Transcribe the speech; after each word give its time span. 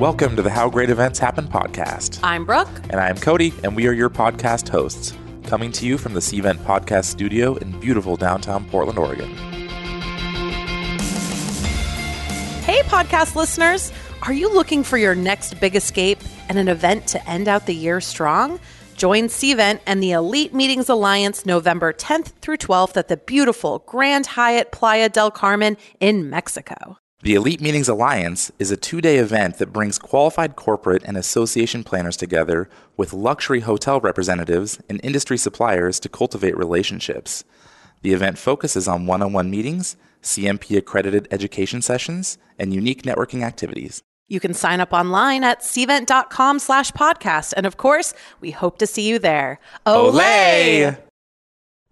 Welcome 0.00 0.34
to 0.34 0.42
the 0.42 0.50
How 0.50 0.68
Great 0.68 0.90
Events 0.90 1.20
Happen 1.20 1.46
podcast. 1.46 2.18
I'm 2.24 2.44
Brooke. 2.44 2.68
And 2.90 2.98
I 2.98 3.08
am 3.08 3.16
Cody, 3.16 3.54
and 3.62 3.76
we 3.76 3.86
are 3.86 3.92
your 3.92 4.10
podcast 4.10 4.68
hosts, 4.68 5.16
coming 5.44 5.70
to 5.70 5.86
you 5.86 5.98
from 5.98 6.14
the 6.14 6.20
Cvent 6.20 6.56
Podcast 6.64 7.04
Studio 7.04 7.54
in 7.54 7.78
beautiful 7.78 8.16
downtown 8.16 8.64
Portland, 8.64 8.98
Oregon. 8.98 9.30
Hey, 12.64 12.80
podcast 12.88 13.36
listeners. 13.36 13.92
Are 14.22 14.32
you 14.32 14.52
looking 14.52 14.82
for 14.82 14.98
your 14.98 15.14
next 15.14 15.60
big 15.60 15.76
escape 15.76 16.18
and 16.48 16.58
an 16.58 16.66
event 16.66 17.06
to 17.08 17.30
end 17.30 17.46
out 17.46 17.66
the 17.66 17.74
year 17.74 18.00
strong? 18.00 18.58
Join 18.96 19.26
Cvent 19.26 19.78
and 19.86 20.02
the 20.02 20.10
Elite 20.10 20.52
Meetings 20.52 20.88
Alliance 20.88 21.46
November 21.46 21.92
10th 21.92 22.32
through 22.40 22.56
12th 22.56 22.96
at 22.96 23.06
the 23.06 23.16
beautiful 23.16 23.78
Grand 23.86 24.26
Hyatt 24.26 24.72
Playa 24.72 25.08
del 25.08 25.30
Carmen 25.30 25.76
in 26.00 26.28
Mexico. 26.28 26.98
The 27.24 27.36
Elite 27.36 27.62
Meetings 27.62 27.88
Alliance 27.88 28.52
is 28.58 28.70
a 28.70 28.76
two 28.76 29.00
day 29.00 29.16
event 29.16 29.56
that 29.56 29.72
brings 29.72 29.98
qualified 29.98 30.56
corporate 30.56 31.02
and 31.04 31.16
association 31.16 31.82
planners 31.82 32.18
together 32.18 32.68
with 32.98 33.14
luxury 33.14 33.60
hotel 33.60 33.98
representatives 33.98 34.78
and 34.90 35.00
industry 35.02 35.38
suppliers 35.38 35.98
to 36.00 36.10
cultivate 36.10 36.54
relationships. 36.54 37.42
The 38.02 38.12
event 38.12 38.36
focuses 38.36 38.86
on 38.86 39.06
one 39.06 39.22
on 39.22 39.32
one 39.32 39.50
meetings, 39.50 39.96
CMP 40.22 40.76
accredited 40.76 41.26
education 41.30 41.80
sessions, 41.80 42.36
and 42.58 42.74
unique 42.74 43.04
networking 43.04 43.42
activities. 43.42 44.02
You 44.28 44.38
can 44.38 44.52
sign 44.52 44.80
up 44.80 44.92
online 44.92 45.44
at 45.44 45.60
cvent.com 45.60 46.58
slash 46.58 46.92
podcast. 46.92 47.54
And 47.56 47.64
of 47.64 47.78
course, 47.78 48.12
we 48.42 48.50
hope 48.50 48.76
to 48.80 48.86
see 48.86 49.08
you 49.08 49.18
there. 49.18 49.60
Olay! 49.86 50.98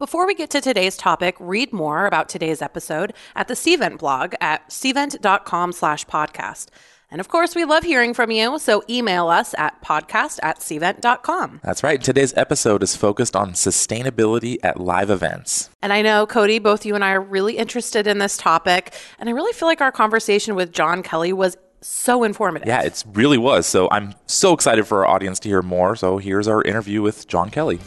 Before 0.03 0.27
we 0.27 0.35
get 0.35 0.51
to 0.51 0.61
today's 0.61 0.97
topic, 0.97 1.37
read 1.39 1.73
more 1.73 2.07
about 2.07 2.29
today's 2.29 2.61
episode 2.61 3.13
at 3.37 3.47
the 3.47 3.55
Cvent 3.55 3.99
blog 3.99 4.35
at 4.41 4.69
cvent.com 4.69 5.71
slash 5.71 6.05
podcast. 6.07 6.71
And 7.09 7.21
of 7.21 7.29
course, 7.29 7.55
we 7.55 7.65
love 7.65 7.85
hearing 7.85 8.13
from 8.13 8.33
you, 8.33 8.59
so 8.59 8.83
email 8.91 9.29
us 9.29 9.55
at 9.57 9.81
podcast 9.81 10.41
at 10.43 10.59
cvent.com. 10.59 11.61
That's 11.63 11.85
right. 11.85 12.03
Today's 12.03 12.37
episode 12.37 12.83
is 12.83 12.97
focused 12.97 13.37
on 13.37 13.53
sustainability 13.53 14.59
at 14.65 14.81
live 14.81 15.09
events. 15.09 15.71
And 15.81 15.93
I 15.93 16.03
know, 16.03 16.27
Cody, 16.27 16.59
both 16.59 16.85
you 16.85 16.97
and 16.97 17.05
I 17.05 17.13
are 17.13 17.21
really 17.21 17.57
interested 17.57 18.09
in 18.09 18.19
this 18.19 18.37
topic. 18.37 18.93
And 19.21 19.29
I 19.29 19.33
really 19.33 19.53
feel 19.53 19.69
like 19.69 19.81
our 19.81 19.93
conversation 19.93 20.57
with 20.57 20.73
John 20.73 21.05
Kelly 21.05 21.33
was 21.33 21.57
so 21.81 22.25
informative. 22.25 22.67
Yeah, 22.67 22.83
it 22.83 23.05
really 23.13 23.39
was. 23.39 23.69
So 23.69 23.89
I'm 23.93 24.17
so 24.27 24.53
excited 24.53 24.85
for 24.85 25.07
our 25.07 25.15
audience 25.15 25.39
to 25.39 25.49
hear 25.49 25.63
more. 25.63 25.95
So 25.95 26.19
here's 26.19 26.49
our 26.49 26.61
interview 26.61 27.03
with 27.03 27.29
John 27.29 27.51
Kelly. 27.51 27.79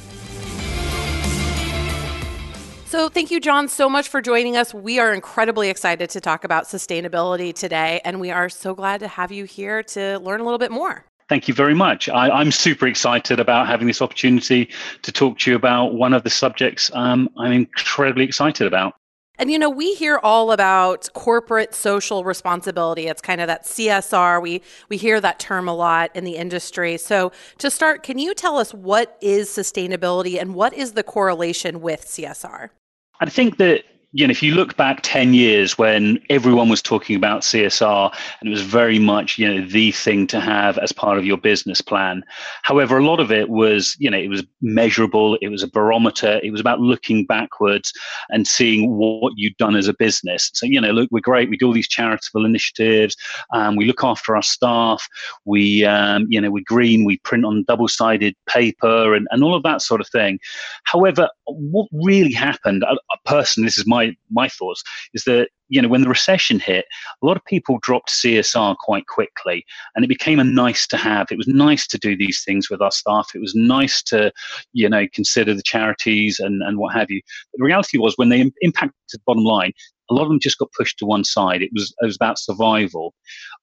So, 2.95 3.09
thank 3.09 3.29
you, 3.29 3.41
John, 3.41 3.67
so 3.67 3.89
much 3.89 4.07
for 4.07 4.21
joining 4.21 4.55
us. 4.55 4.73
We 4.73 4.99
are 4.99 5.13
incredibly 5.13 5.67
excited 5.67 6.09
to 6.11 6.21
talk 6.21 6.45
about 6.45 6.63
sustainability 6.63 7.53
today, 7.53 7.99
and 8.05 8.21
we 8.21 8.31
are 8.31 8.47
so 8.47 8.73
glad 8.73 9.01
to 9.01 9.09
have 9.09 9.33
you 9.33 9.43
here 9.43 9.83
to 9.83 10.17
learn 10.19 10.39
a 10.39 10.45
little 10.45 10.57
bit 10.57 10.71
more. 10.71 11.03
Thank 11.27 11.49
you 11.49 11.53
very 11.53 11.75
much. 11.75 12.07
I, 12.07 12.39
am 12.39 12.53
super 12.53 12.87
excited 12.87 13.37
about 13.37 13.67
having 13.67 13.87
this 13.87 14.01
opportunity 14.01 14.69
to 15.01 15.11
talk 15.11 15.39
to 15.39 15.51
you 15.51 15.57
about 15.57 15.95
one 15.95 16.13
of 16.13 16.23
the 16.23 16.29
subjects 16.29 16.89
um, 16.93 17.27
I'm 17.37 17.51
incredibly 17.51 18.23
excited 18.23 18.65
about. 18.65 18.93
And 19.37 19.51
you 19.51 19.59
know, 19.59 19.69
we 19.69 19.93
hear 19.95 20.17
all 20.23 20.53
about 20.53 21.09
corporate 21.11 21.75
social 21.75 22.23
responsibility. 22.23 23.07
It's 23.07 23.21
kind 23.21 23.41
of 23.41 23.47
that 23.47 23.65
CSR. 23.65 24.41
We 24.41 24.61
we 24.87 24.95
hear 24.95 25.19
that 25.19 25.37
term 25.39 25.67
a 25.67 25.73
lot 25.73 26.11
in 26.15 26.23
the 26.23 26.37
industry. 26.37 26.95
So, 26.95 27.33
to 27.57 27.69
start, 27.69 28.03
can 28.03 28.19
you 28.19 28.33
tell 28.33 28.55
us 28.57 28.73
what 28.73 29.17
is 29.19 29.49
sustainability 29.49 30.39
and 30.39 30.55
what 30.55 30.73
is 30.73 30.93
the 30.93 31.03
correlation 31.03 31.81
with 31.81 32.05
CSR? 32.05 32.69
I 33.19 33.29
think 33.29 33.57
that 33.57 33.83
you 34.11 34.25
know, 34.25 34.31
if 34.31 34.41
you 34.41 34.53
look 34.53 34.77
back 34.77 34.99
10 35.03 35.33
years 35.33 35.77
when 35.77 36.19
everyone 36.29 36.69
was 36.69 36.81
talking 36.81 37.15
about 37.15 37.41
CSR 37.41 38.15
and 38.39 38.47
it 38.47 38.51
was 38.51 38.61
very 38.61 38.99
much, 38.99 39.37
you 39.37 39.47
know, 39.47 39.67
the 39.67 39.91
thing 39.91 40.27
to 40.27 40.39
have 40.39 40.77
as 40.77 40.91
part 40.91 41.17
of 41.17 41.25
your 41.25 41.37
business 41.37 41.81
plan. 41.81 42.23
However, 42.63 42.97
a 42.97 43.05
lot 43.05 43.19
of 43.19 43.31
it 43.31 43.49
was, 43.49 43.95
you 43.99 44.09
know, 44.09 44.17
it 44.17 44.29
was 44.29 44.43
measurable, 44.61 45.35
it 45.41 45.49
was 45.49 45.63
a 45.63 45.67
barometer, 45.67 46.39
it 46.43 46.51
was 46.51 46.61
about 46.61 46.79
looking 46.79 47.25
backwards 47.25 47.91
and 48.29 48.47
seeing 48.47 48.95
what 48.95 49.33
you'd 49.35 49.57
done 49.57 49.75
as 49.75 49.87
a 49.87 49.93
business. 49.93 50.49
So, 50.53 50.65
you 50.65 50.79
know, 50.79 50.91
look, 50.91 51.09
we're 51.11 51.19
great, 51.19 51.49
we 51.49 51.57
do 51.57 51.67
all 51.67 51.73
these 51.73 51.87
charitable 51.87 52.45
initiatives, 52.45 53.15
um, 53.53 53.75
we 53.75 53.85
look 53.85 54.03
after 54.03 54.35
our 54.35 54.43
staff, 54.43 55.07
we, 55.45 55.83
um, 55.83 56.25
you 56.29 56.39
know, 56.39 56.51
we're 56.51 56.63
green, 56.65 57.05
we 57.05 57.17
print 57.19 57.45
on 57.45 57.65
double 57.67 57.87
sided 57.87 58.35
paper 58.47 59.13
and, 59.13 59.27
and 59.31 59.43
all 59.43 59.55
of 59.55 59.63
that 59.63 59.81
sort 59.81 60.01
of 60.01 60.07
thing. 60.07 60.39
However, 60.83 61.29
what 61.47 61.87
really 61.91 62.33
happened, 62.33 62.85
personally, 63.25 63.67
this 63.67 63.77
is 63.77 63.85
my 63.85 64.04
my 64.29 64.47
thoughts 64.47 64.83
is 65.13 65.23
that 65.23 65.49
you 65.69 65.81
know 65.81 65.87
when 65.87 66.01
the 66.01 66.09
recession 66.09 66.59
hit, 66.59 66.85
a 67.21 67.25
lot 67.25 67.37
of 67.37 67.45
people 67.45 67.79
dropped 67.81 68.09
CSR 68.09 68.75
quite 68.77 69.07
quickly, 69.07 69.65
and 69.95 70.05
it 70.05 70.07
became 70.07 70.39
a 70.39 70.43
nice 70.43 70.85
to 70.87 70.97
have. 70.97 71.27
It 71.31 71.37
was 71.37 71.47
nice 71.47 71.87
to 71.87 71.97
do 71.97 72.15
these 72.15 72.43
things 72.43 72.69
with 72.69 72.81
our 72.81 72.91
staff. 72.91 73.31
It 73.33 73.41
was 73.41 73.55
nice 73.55 74.03
to 74.03 74.31
you 74.73 74.89
know 74.89 75.07
consider 75.13 75.53
the 75.53 75.63
charities 75.63 76.39
and 76.39 76.61
and 76.63 76.77
what 76.77 76.93
have 76.93 77.09
you. 77.09 77.21
But 77.51 77.59
the 77.59 77.65
reality 77.65 77.97
was 77.97 78.13
when 78.17 78.29
they 78.29 78.51
impacted 78.61 78.93
the 79.11 79.19
bottom 79.25 79.43
line, 79.43 79.73
a 80.09 80.13
lot 80.13 80.23
of 80.23 80.29
them 80.29 80.39
just 80.39 80.59
got 80.59 80.71
pushed 80.77 80.99
to 80.99 81.05
one 81.05 81.23
side. 81.23 81.61
It 81.61 81.71
was 81.73 81.93
it 82.01 82.05
was 82.05 82.15
about 82.15 82.39
survival. 82.39 83.13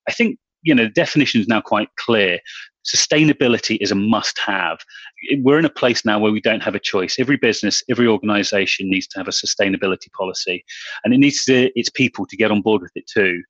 I 0.08 0.12
think 0.12 0.38
you 0.62 0.74
know 0.74 0.84
the 0.84 0.90
definition 0.90 1.40
is 1.40 1.48
now 1.48 1.60
quite 1.60 1.88
clear 1.96 2.38
sustainability 2.84 3.78
is 3.80 3.90
a 3.90 3.94
must 3.94 4.38
have. 4.38 4.78
We're 5.38 5.58
in 5.58 5.64
a 5.64 5.70
place 5.70 6.04
now 6.04 6.18
where 6.18 6.32
we 6.32 6.40
don't 6.40 6.62
have 6.62 6.74
a 6.74 6.80
choice. 6.80 7.16
Every 7.18 7.36
business, 7.36 7.82
every 7.88 8.06
organization 8.06 8.90
needs 8.90 9.06
to 9.08 9.18
have 9.18 9.28
a 9.28 9.32
sustainability 9.32 10.10
policy, 10.12 10.64
and 11.04 11.14
it 11.14 11.18
needs 11.18 11.44
to, 11.44 11.70
its 11.78 11.90
people 11.90 12.26
to 12.26 12.36
get 12.36 12.50
on 12.50 12.60
board 12.60 12.82
with 12.82 12.92
it 12.94 13.06
too. 13.06 13.42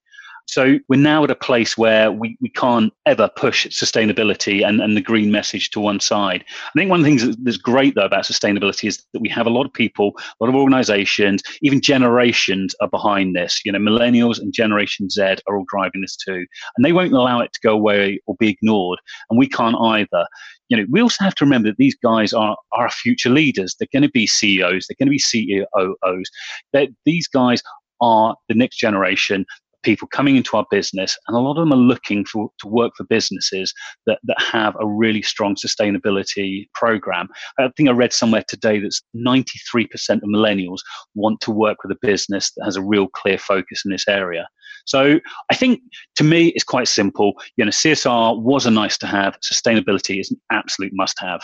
So 0.47 0.79
we're 0.89 1.01
now 1.01 1.25
at 1.25 1.31
a 1.31 1.35
place 1.35 1.79
where 1.79 2.13
we, 2.13 2.37
we 2.41 2.49
can't 2.51 2.93
ever 3.07 3.29
push 3.37 3.67
sustainability 3.69 4.67
and, 4.67 4.81
and 4.81 4.97
the 4.97 5.01
green 5.01 5.31
message 5.31 5.71
to 5.71 5.81
one 5.81 6.01
side. 6.01 6.45
I 6.49 6.79
think 6.79 6.91
one 6.91 7.01
of 7.01 7.05
the 7.05 7.11
things 7.17 7.37
that's 7.39 7.57
great 7.57 7.95
though 7.95 8.05
about 8.05 8.25
sustainability 8.25 8.89
is 8.89 9.05
that 9.13 9.21
we 9.21 9.29
have 9.29 9.47
a 9.47 9.51
lot 9.51 9.67
of 9.67 9.73
people, 9.73 10.13
a 10.19 10.45
lot 10.45 10.49
of 10.49 10.55
organizations, 10.55 11.43
even 11.63 11.81
generations 11.81 12.75
are 12.81 12.89
behind 12.89 13.35
this. 13.35 13.63
You 13.65 13.73
know, 13.73 13.79
millennials 13.79 14.39
and 14.39 14.53
Generation 14.53 15.09
Z 15.09 15.23
are 15.47 15.57
all 15.57 15.65
driving 15.69 16.03
this 16.03 16.17
too. 16.17 16.45
And 16.77 16.85
they 16.85 16.93
won't 16.93 17.13
allow 17.13 17.41
it 17.41 17.53
to 17.53 17.61
go 17.63 17.73
away 17.73 18.21
or 18.27 18.35
be 18.39 18.49
ignored. 18.49 18.99
And 19.31 19.39
we 19.39 19.49
can't 19.49 19.77
either 19.81 20.27
you 20.69 20.79
know, 20.79 20.87
we 20.91 21.03
also 21.03 21.23
have 21.23 21.35
to 21.35 21.45
remember 21.45 21.69
that 21.69 21.77
these 21.77 21.97
guys 21.97 22.33
are 22.33 22.57
are 22.73 22.89
future 22.91 23.29
leaders. 23.29 23.77
They're 23.79 23.89
going 23.93 24.05
to 24.05 24.09
be 24.09 24.27
CEOs. 24.27 24.87
They're 24.87 24.97
going 24.99 25.09
to 25.09 25.11
be 25.11 25.19
CEOs. 25.19 26.31
That 26.73 26.89
these 27.05 27.29
guys 27.29 27.63
are 28.01 28.35
the 28.49 28.55
next 28.55 28.79
generation 28.79 29.45
people 29.83 30.09
coming 30.09 30.37
into 30.37 30.57
our 30.57 30.67
business, 30.71 31.17
and 31.27 31.37
a 31.37 31.41
lot 31.41 31.59
of 31.59 31.63
them 31.63 31.73
are 31.73 31.83
looking 31.83 32.25
for 32.25 32.51
to 32.59 32.69
work 32.69 32.93
for 32.97 33.05
businesses 33.05 33.73
that, 34.07 34.19
that 34.25 34.41
have 34.41 34.77
a 34.81 34.87
really 34.87 35.23
strong 35.23 35.55
sustainability 35.55 36.69
program. 36.75 37.29
I 37.59 37.69
think 37.77 37.89
I 37.89 37.93
read 37.93 38.13
somewhere 38.13 38.45
today 38.49 38.81
that 38.81 39.01
93% 39.17 39.89
of 40.17 40.23
millennials 40.23 40.81
want 41.15 41.41
to 41.43 41.51
work 41.51 41.79
with 41.83 41.93
a 41.93 41.99
business 42.01 42.53
that 42.57 42.65
has 42.65 42.77
a 42.77 42.83
real 42.83 43.09
clear 43.09 43.39
focus 43.39 43.83
in 43.85 43.91
this 43.91 44.09
area. 44.09 44.49
So 44.85 45.21
I 45.51 45.55
think 45.55 45.81
to 46.17 46.25
me 46.25 46.49
it's 46.49 46.65
quite 46.65 46.89
simple. 46.89 47.35
You 47.57 47.65
know, 47.65 47.71
CSR 47.71 48.41
was 48.41 48.67
a 48.67 48.71
nice 48.71 48.99
to 48.99 49.07
have, 49.07 49.39
sustainability 49.41 50.21
is 50.21 50.31
an 50.31 50.41
absolute 50.51 50.93
must 50.95 51.19
have. 51.21 51.43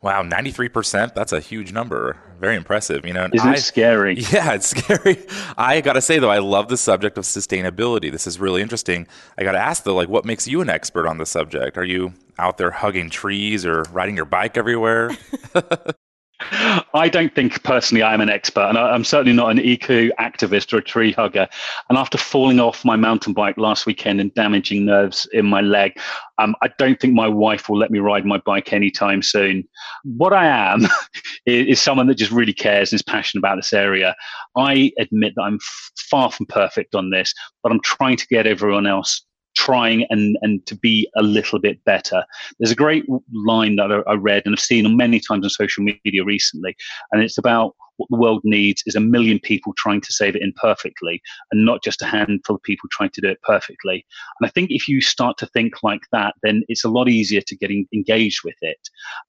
Wow, 0.00 0.22
93%, 0.22 1.12
that's 1.14 1.32
a 1.32 1.40
huge 1.40 1.72
number. 1.72 2.16
Very 2.38 2.54
impressive, 2.54 3.04
you 3.04 3.12
know. 3.12 3.28
Isn't 3.32 3.48
I, 3.48 3.54
it 3.54 3.58
scary? 3.58 4.14
Yeah, 4.32 4.54
it's 4.54 4.68
scary. 4.68 5.18
I 5.56 5.80
got 5.80 5.94
to 5.94 6.00
say 6.00 6.20
though, 6.20 6.30
I 6.30 6.38
love 6.38 6.68
the 6.68 6.76
subject 6.76 7.18
of 7.18 7.24
sustainability. 7.24 8.12
This 8.12 8.26
is 8.26 8.38
really 8.38 8.62
interesting. 8.62 9.08
I 9.36 9.42
got 9.42 9.52
to 9.52 9.58
ask 9.58 9.82
though, 9.82 9.96
like 9.96 10.08
what 10.08 10.24
makes 10.24 10.46
you 10.46 10.60
an 10.60 10.70
expert 10.70 11.08
on 11.08 11.18
the 11.18 11.26
subject? 11.26 11.76
Are 11.76 11.84
you 11.84 12.12
out 12.38 12.58
there 12.58 12.70
hugging 12.70 13.10
trees 13.10 13.66
or 13.66 13.82
riding 13.90 14.14
your 14.14 14.24
bike 14.24 14.56
everywhere? 14.56 15.10
I 16.40 17.08
don't 17.10 17.34
think 17.34 17.62
personally 17.64 18.02
I'm 18.02 18.20
an 18.20 18.30
expert, 18.30 18.68
and 18.68 18.78
I'm 18.78 19.02
certainly 19.02 19.32
not 19.32 19.50
an 19.50 19.58
eco 19.58 20.08
activist 20.20 20.72
or 20.72 20.78
a 20.78 20.82
tree 20.82 21.12
hugger. 21.12 21.48
And 21.88 21.98
after 21.98 22.16
falling 22.16 22.60
off 22.60 22.84
my 22.84 22.94
mountain 22.94 23.32
bike 23.32 23.58
last 23.58 23.86
weekend 23.86 24.20
and 24.20 24.32
damaging 24.34 24.84
nerves 24.84 25.28
in 25.32 25.46
my 25.46 25.60
leg, 25.60 25.98
um, 26.38 26.54
I 26.62 26.68
don't 26.78 27.00
think 27.00 27.14
my 27.14 27.26
wife 27.26 27.68
will 27.68 27.78
let 27.78 27.90
me 27.90 27.98
ride 27.98 28.24
my 28.24 28.38
bike 28.38 28.72
anytime 28.72 29.20
soon. 29.20 29.66
What 30.04 30.32
I 30.32 30.46
am 30.46 30.82
is, 31.46 31.66
is, 31.66 31.80
someone 31.80 32.06
that 32.06 32.14
just 32.16 32.30
really 32.30 32.54
cares 32.54 32.92
and 32.92 32.98
is 32.98 33.02
passionate 33.02 33.40
about 33.40 33.56
this 33.56 33.72
area. 33.72 34.14
I 34.56 34.92
admit 34.98 35.32
that 35.34 35.42
I'm 35.42 35.56
f- 35.56 35.90
far 36.08 36.30
from 36.30 36.46
perfect 36.46 36.94
on 36.94 37.10
this, 37.10 37.34
but 37.64 37.72
I'm 37.72 37.80
trying 37.82 38.16
to 38.16 38.26
get 38.28 38.46
everyone 38.46 38.86
else 38.86 39.24
trying 39.58 40.06
and, 40.08 40.38
and 40.40 40.64
to 40.66 40.76
be 40.76 41.10
a 41.16 41.22
little 41.22 41.58
bit 41.58 41.84
better. 41.84 42.24
There's 42.58 42.70
a 42.70 42.76
great 42.76 43.04
line 43.32 43.74
that 43.76 43.90
I, 43.90 44.10
I 44.10 44.14
read 44.14 44.42
and 44.44 44.54
I've 44.54 44.60
seen 44.60 44.96
many 44.96 45.18
times 45.18 45.44
on 45.44 45.50
social 45.50 45.82
media 45.82 46.24
recently, 46.24 46.76
and 47.10 47.22
it's 47.22 47.38
about 47.38 47.74
what 47.98 48.08
the 48.10 48.16
world 48.16 48.40
needs 48.44 48.82
is 48.86 48.94
a 48.94 49.00
million 49.00 49.38
people 49.38 49.74
trying 49.76 50.00
to 50.00 50.12
save 50.12 50.34
it 50.34 50.42
imperfectly 50.42 51.20
and 51.52 51.64
not 51.64 51.82
just 51.84 52.02
a 52.02 52.06
handful 52.06 52.56
of 52.56 52.62
people 52.62 52.88
trying 52.90 53.10
to 53.10 53.20
do 53.20 53.28
it 53.28 53.42
perfectly. 53.42 54.04
And 54.40 54.48
I 54.48 54.50
think 54.50 54.70
if 54.70 54.88
you 54.88 55.00
start 55.00 55.36
to 55.38 55.46
think 55.46 55.82
like 55.82 56.02
that, 56.12 56.34
then 56.42 56.62
it's 56.68 56.84
a 56.84 56.88
lot 56.88 57.08
easier 57.08 57.40
to 57.42 57.56
get 57.56 57.70
engaged 57.92 58.40
with 58.44 58.56
it. 58.62 58.78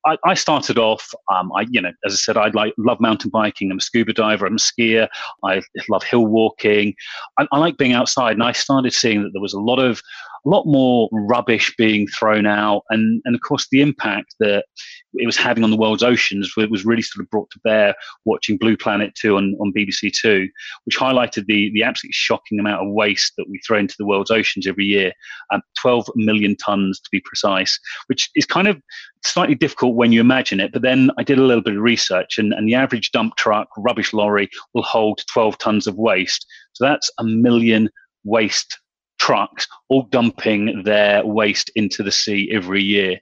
I, 0.05 0.17
I 0.25 0.33
started 0.33 0.77
off, 0.77 1.13
um, 1.33 1.51
I, 1.53 1.65
you 1.69 1.81
know, 1.81 1.91
as 2.05 2.13
I 2.13 2.15
said, 2.15 2.37
I 2.37 2.49
like 2.49 2.73
love 2.77 2.99
mountain 2.99 3.29
biking. 3.29 3.71
I'm 3.71 3.77
a 3.77 3.81
scuba 3.81 4.13
diver. 4.13 4.45
I'm 4.45 4.53
a 4.53 4.57
skier. 4.57 5.07
I 5.43 5.61
love 5.89 6.03
hill 6.03 6.27
walking. 6.27 6.93
I, 7.37 7.47
I 7.51 7.57
like 7.57 7.77
being 7.77 7.93
outside. 7.93 8.33
And 8.33 8.43
I 8.43 8.51
started 8.51 8.93
seeing 8.93 9.23
that 9.23 9.31
there 9.33 9.41
was 9.41 9.53
a 9.53 9.59
lot 9.59 9.79
of 9.79 10.01
a 10.45 10.49
lot 10.49 10.65
more 10.65 11.09
rubbish 11.11 11.73
being 11.77 12.07
thrown 12.07 12.45
out, 12.45 12.83
and 12.89 13.21
and 13.25 13.35
of 13.35 13.41
course 13.41 13.67
the 13.71 13.81
impact 13.81 14.35
that 14.39 14.65
it 15.13 15.25
was 15.25 15.37
having 15.37 15.63
on 15.63 15.71
the 15.71 15.77
world's 15.77 16.03
oceans 16.03 16.53
was 16.55 16.85
really 16.85 17.01
sort 17.01 17.23
of 17.23 17.29
brought 17.29 17.49
to 17.51 17.59
bear 17.63 17.95
watching 18.25 18.57
Blue 18.57 18.77
Planet 18.77 19.13
2 19.15 19.35
on, 19.37 19.55
on 19.59 19.73
BBC 19.75 20.11
Two, 20.13 20.47
which 20.85 20.97
highlighted 20.97 21.45
the 21.47 21.71
the 21.73 21.83
absolutely 21.83 22.13
shocking 22.13 22.59
amount 22.59 22.85
of 22.85 22.93
waste 22.93 23.33
that 23.37 23.49
we 23.49 23.59
throw 23.65 23.77
into 23.77 23.95
the 23.97 24.05
world's 24.05 24.31
oceans 24.31 24.67
every 24.67 24.85
year, 24.85 25.11
um, 25.51 25.61
12 25.79 26.07
million 26.15 26.55
tons 26.57 26.99
to 26.99 27.09
be 27.11 27.21
precise, 27.21 27.79
which 28.07 28.29
is 28.35 28.45
kind 28.45 28.67
of 28.67 28.81
slightly 29.23 29.55
difficult 29.55 29.95
when 29.95 30.11
you 30.11 30.21
imagine 30.21 30.59
it. 30.59 30.71
But 30.71 30.81
then 30.81 31.11
I 31.17 31.23
did 31.23 31.39
a 31.39 31.43
little 31.43 31.63
bit 31.63 31.75
of 31.75 31.81
research, 31.81 32.37
and, 32.37 32.53
and 32.53 32.67
the 32.67 32.75
average 32.75 33.11
dump 33.11 33.35
truck, 33.35 33.67
rubbish 33.77 34.13
lorry, 34.13 34.49
will 34.73 34.83
hold 34.83 35.21
12 35.31 35.57
tons 35.57 35.87
of 35.87 35.95
waste. 35.95 36.45
So 36.73 36.85
that's 36.85 37.11
a 37.17 37.23
million 37.23 37.89
waste 38.23 38.77
trucks 39.19 39.67
all 39.89 40.03
dumping 40.03 40.83
their 40.83 41.25
waste 41.25 41.71
into 41.75 42.03
the 42.03 42.11
sea 42.11 42.49
every 42.51 42.81
year. 42.81 43.19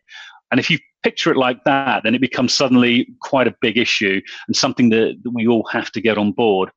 And 0.51 0.59
if 0.59 0.69
you 0.69 0.79
picture 1.03 1.31
it 1.31 1.38
like 1.38 1.63
that, 1.65 2.03
then 2.03 2.15
it 2.15 2.21
becomes 2.21 2.53
suddenly 2.53 3.07
quite 3.21 3.47
a 3.47 3.55
big 3.61 3.77
issue 3.77 4.21
and 4.47 4.55
something 4.55 4.89
that, 4.89 5.17
that 5.23 5.31
we 5.31 5.47
all 5.47 5.65
have 5.71 5.91
to 5.91 6.01
get 6.01 6.17
on 6.17 6.31
board. 6.31 6.69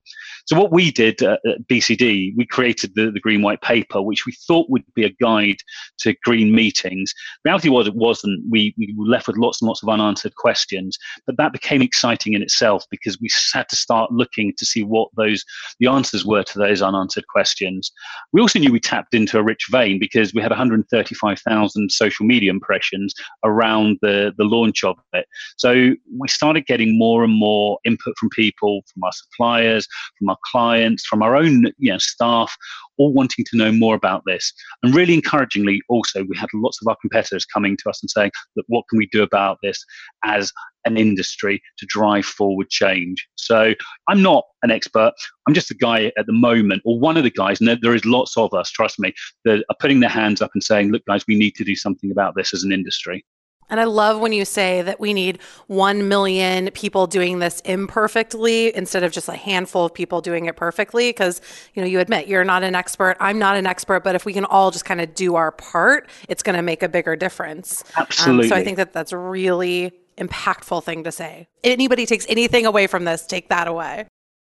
So 0.50 0.58
what 0.58 0.72
we 0.72 0.90
did 0.90 1.22
at 1.22 1.38
BCD, 1.68 2.32
we 2.36 2.44
created 2.44 2.96
the, 2.96 3.12
the 3.12 3.20
Green 3.20 3.40
White 3.40 3.60
Paper, 3.60 4.02
which 4.02 4.26
we 4.26 4.32
thought 4.32 4.68
would 4.68 4.82
be 4.96 5.04
a 5.04 5.16
guide 5.22 5.58
to 5.98 6.12
green 6.24 6.52
meetings. 6.52 7.14
The 7.44 7.50
reality 7.50 7.68
was 7.68 7.86
it 7.86 7.94
wasn't. 7.94 8.42
We, 8.50 8.74
we 8.76 8.92
were 8.98 9.06
left 9.06 9.28
with 9.28 9.36
lots 9.36 9.62
and 9.62 9.68
lots 9.68 9.84
of 9.84 9.88
unanswered 9.88 10.34
questions, 10.34 10.98
but 11.24 11.36
that 11.36 11.52
became 11.52 11.82
exciting 11.82 12.32
in 12.32 12.42
itself 12.42 12.84
because 12.90 13.16
we 13.20 13.28
had 13.54 13.68
to 13.68 13.76
start 13.76 14.10
looking 14.10 14.52
to 14.58 14.66
see 14.66 14.82
what 14.82 15.10
those 15.16 15.44
the 15.78 15.86
answers 15.86 16.26
were 16.26 16.42
to 16.42 16.58
those 16.58 16.82
unanswered 16.82 17.28
questions. 17.28 17.92
We 18.32 18.40
also 18.40 18.58
knew 18.58 18.72
we 18.72 18.80
tapped 18.80 19.14
into 19.14 19.38
a 19.38 19.44
rich 19.44 19.68
vein 19.70 20.00
because 20.00 20.34
we 20.34 20.42
had 20.42 20.50
135,000 20.50 21.92
social 21.92 22.26
media 22.26 22.50
impressions 22.50 23.14
around 23.44 23.98
the, 24.02 24.34
the 24.36 24.44
launch 24.44 24.82
of 24.82 24.96
it. 25.12 25.26
So 25.58 25.92
we 26.18 26.26
started 26.26 26.66
getting 26.66 26.98
more 26.98 27.22
and 27.22 27.32
more 27.32 27.78
input 27.84 28.18
from 28.18 28.30
people, 28.30 28.82
from 28.92 29.04
our 29.04 29.12
suppliers, 29.12 29.86
from 30.18 30.28
our 30.30 30.38
clients, 30.44 31.06
from 31.06 31.22
our 31.22 31.36
own 31.36 31.66
you 31.78 31.92
know, 31.92 31.98
staff, 31.98 32.56
all 32.98 33.12
wanting 33.12 33.44
to 33.50 33.56
know 33.56 33.72
more 33.72 33.94
about 33.94 34.22
this. 34.26 34.52
And 34.82 34.94
really 34.94 35.14
encouragingly, 35.14 35.80
also, 35.88 36.24
we 36.24 36.36
had 36.36 36.48
lots 36.54 36.78
of 36.82 36.88
our 36.88 36.96
competitors 37.00 37.44
coming 37.44 37.76
to 37.78 37.90
us 37.90 38.02
and 38.02 38.10
saying, 38.10 38.30
look, 38.56 38.66
what 38.68 38.84
can 38.90 38.98
we 38.98 39.08
do 39.10 39.22
about 39.22 39.58
this 39.62 39.84
as 40.24 40.52
an 40.86 40.96
industry 40.96 41.60
to 41.78 41.86
drive 41.88 42.24
forward 42.24 42.68
change? 42.70 43.26
So 43.36 43.74
I'm 44.08 44.22
not 44.22 44.44
an 44.62 44.70
expert. 44.70 45.12
I'm 45.46 45.54
just 45.54 45.70
a 45.70 45.74
guy 45.74 46.12
at 46.18 46.26
the 46.26 46.32
moment, 46.32 46.82
or 46.84 46.98
one 46.98 47.16
of 47.16 47.24
the 47.24 47.30
guys, 47.30 47.60
and 47.60 47.78
there 47.82 47.94
is 47.94 48.04
lots 48.04 48.36
of 48.36 48.52
us, 48.54 48.70
trust 48.70 48.98
me, 48.98 49.14
that 49.44 49.64
are 49.68 49.76
putting 49.78 50.00
their 50.00 50.10
hands 50.10 50.42
up 50.42 50.50
and 50.54 50.62
saying, 50.62 50.90
look, 50.90 51.04
guys, 51.06 51.24
we 51.26 51.36
need 51.36 51.54
to 51.56 51.64
do 51.64 51.76
something 51.76 52.10
about 52.10 52.34
this 52.36 52.52
as 52.54 52.62
an 52.62 52.72
industry. 52.72 53.24
And 53.70 53.80
I 53.80 53.84
love 53.84 54.20
when 54.20 54.32
you 54.32 54.44
say 54.44 54.82
that 54.82 55.00
we 55.00 55.14
need 55.14 55.38
1 55.68 56.08
million 56.08 56.70
people 56.72 57.06
doing 57.06 57.38
this 57.38 57.60
imperfectly 57.60 58.74
instead 58.74 59.02
of 59.02 59.12
just 59.12 59.28
a 59.28 59.36
handful 59.36 59.86
of 59.86 59.94
people 59.94 60.20
doing 60.20 60.46
it 60.46 60.56
perfectly. 60.56 61.10
Because, 61.10 61.40
you 61.74 61.82
know, 61.82 61.88
you 61.88 62.00
admit 62.00 62.26
you're 62.26 62.44
not 62.44 62.62
an 62.62 62.74
expert. 62.74 63.16
I'm 63.20 63.38
not 63.38 63.56
an 63.56 63.66
expert. 63.66 64.04
But 64.04 64.14
if 64.14 64.24
we 64.24 64.32
can 64.32 64.44
all 64.44 64.70
just 64.70 64.84
kind 64.84 65.00
of 65.00 65.14
do 65.14 65.36
our 65.36 65.52
part, 65.52 66.08
it's 66.28 66.42
going 66.42 66.56
to 66.56 66.62
make 66.62 66.82
a 66.82 66.88
bigger 66.88 67.16
difference. 67.16 67.84
Absolutely. 67.96 68.46
Um, 68.46 68.48
so 68.50 68.56
I 68.56 68.64
think 68.64 68.76
that 68.76 68.92
that's 68.92 69.12
a 69.12 69.18
really 69.18 69.92
impactful 70.18 70.84
thing 70.84 71.04
to 71.04 71.12
say. 71.12 71.48
Anybody 71.64 72.06
takes 72.06 72.26
anything 72.28 72.66
away 72.66 72.86
from 72.86 73.04
this, 73.04 73.26
take 73.26 73.48
that 73.48 73.66
away. 73.66 74.06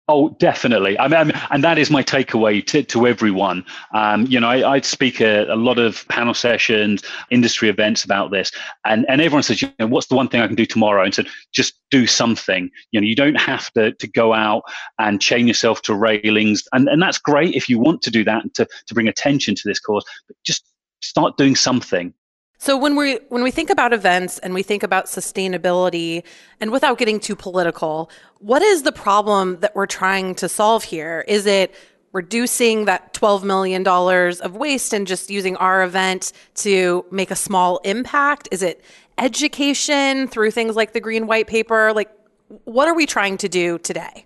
Oh, 0.09 0.29
definitely. 0.39 0.97
I 1.01 1.09
mean, 1.09 1.33
and 1.51 1.65
that 1.65 1.79
is 1.79 1.91
my 1.91 2.01
takeaway 2.01 2.65
to, 2.67 2.85
to 2.85 3.09
everyone. 3.09 3.65
Um, 3.93 4.25
you 4.27 4.39
know, 4.39 4.49
I, 4.49 4.75
I 4.75 4.81
speak 4.83 5.21
a, 5.21 5.53
a, 5.53 5.57
lot 5.57 5.81
of 5.81 6.07
panel 6.07 6.33
sessions, 6.33 7.03
industry 7.31 7.69
events 7.69 8.05
about 8.05 8.31
this, 8.31 8.53
and, 8.85 9.05
and 9.09 9.21
everyone 9.21 9.43
says, 9.43 9.63
you 9.63 9.73
know, 9.81 9.89
what's 9.89 10.07
the 10.07 10.15
one 10.15 10.29
thing 10.29 10.41
I 10.41 10.47
can 10.47 10.55
do 10.55 10.65
tomorrow? 10.65 11.03
And 11.03 11.13
said, 11.13 11.27
just 11.53 11.75
do 11.91 12.07
something. 12.07 12.71
You 12.93 13.01
know, 13.01 13.05
you 13.07 13.17
don't 13.17 13.41
have 13.41 13.73
to, 13.73 13.95
to 13.95 14.07
go 14.07 14.33
out 14.33 14.63
and 15.01 15.21
chain 15.21 15.49
yourself 15.49 15.83
to 15.83 15.95
railings. 15.95 16.69
And, 16.73 16.89
and 16.89 17.03
that's 17.03 17.19
great 17.19 17.57
if 17.57 17.69
you 17.69 17.81
want 17.81 18.01
to 18.03 18.11
do 18.13 18.23
that 18.25 18.55
to, 18.55 18.69
to 18.87 18.95
bring 18.95 19.09
attention 19.09 19.57
to 19.57 19.63
this 19.65 19.81
cause, 19.81 20.05
but 20.29 20.37
just 20.45 20.65
start 21.01 21.37
doing 21.37 21.57
something. 21.57 22.15
So 22.59 22.77
when 22.77 22.97
we 22.97 23.17
when 23.29 23.43
we 23.43 23.51
think 23.51 23.71
about 23.71 23.93
events 23.93 24.39
and 24.39 24.55
we 24.55 24.63
think 24.63 24.83
about 24.83 25.07
sustainability 25.07 26.23
and 26.61 26.73
without 26.73 26.99
getting 26.99 27.21
too 27.21 27.37
political, 27.37 28.11
what 28.39 28.63
is 28.63 28.83
the 28.83 28.93
problem 28.93 29.61
that 29.61 29.75
we're 29.75 29.87
trying 29.87 30.35
to 30.37 30.49
solve 30.49 30.85
here? 30.85 31.25
Is 31.29 31.47
it 31.47 31.75
reducing 32.13 32.87
that 32.87 33.13
12 33.13 33.45
million 33.45 33.83
dollars 33.83 34.41
of 34.41 34.57
waste 34.57 34.93
and 34.95 35.07
just 35.07 35.31
using 35.31 35.57
our 35.57 35.83
event 35.83 36.33
to 36.55 37.05
make 37.11 37.31
a 37.31 37.37
small 37.37 37.79
impact? 37.79 38.49
Is 38.51 38.63
it 38.63 38.83
education 39.19 40.27
through 40.29 40.51
things 40.51 40.77
like 40.77 40.93
the 40.93 41.01
green 41.01 41.27
white 41.27 41.47
paper? 41.47 41.93
Like 41.93 42.11
what 42.65 42.89
are 42.89 42.95
we 42.95 43.07
trying 43.07 43.37
to 43.39 43.49
do 43.49 43.79
today? 43.79 44.26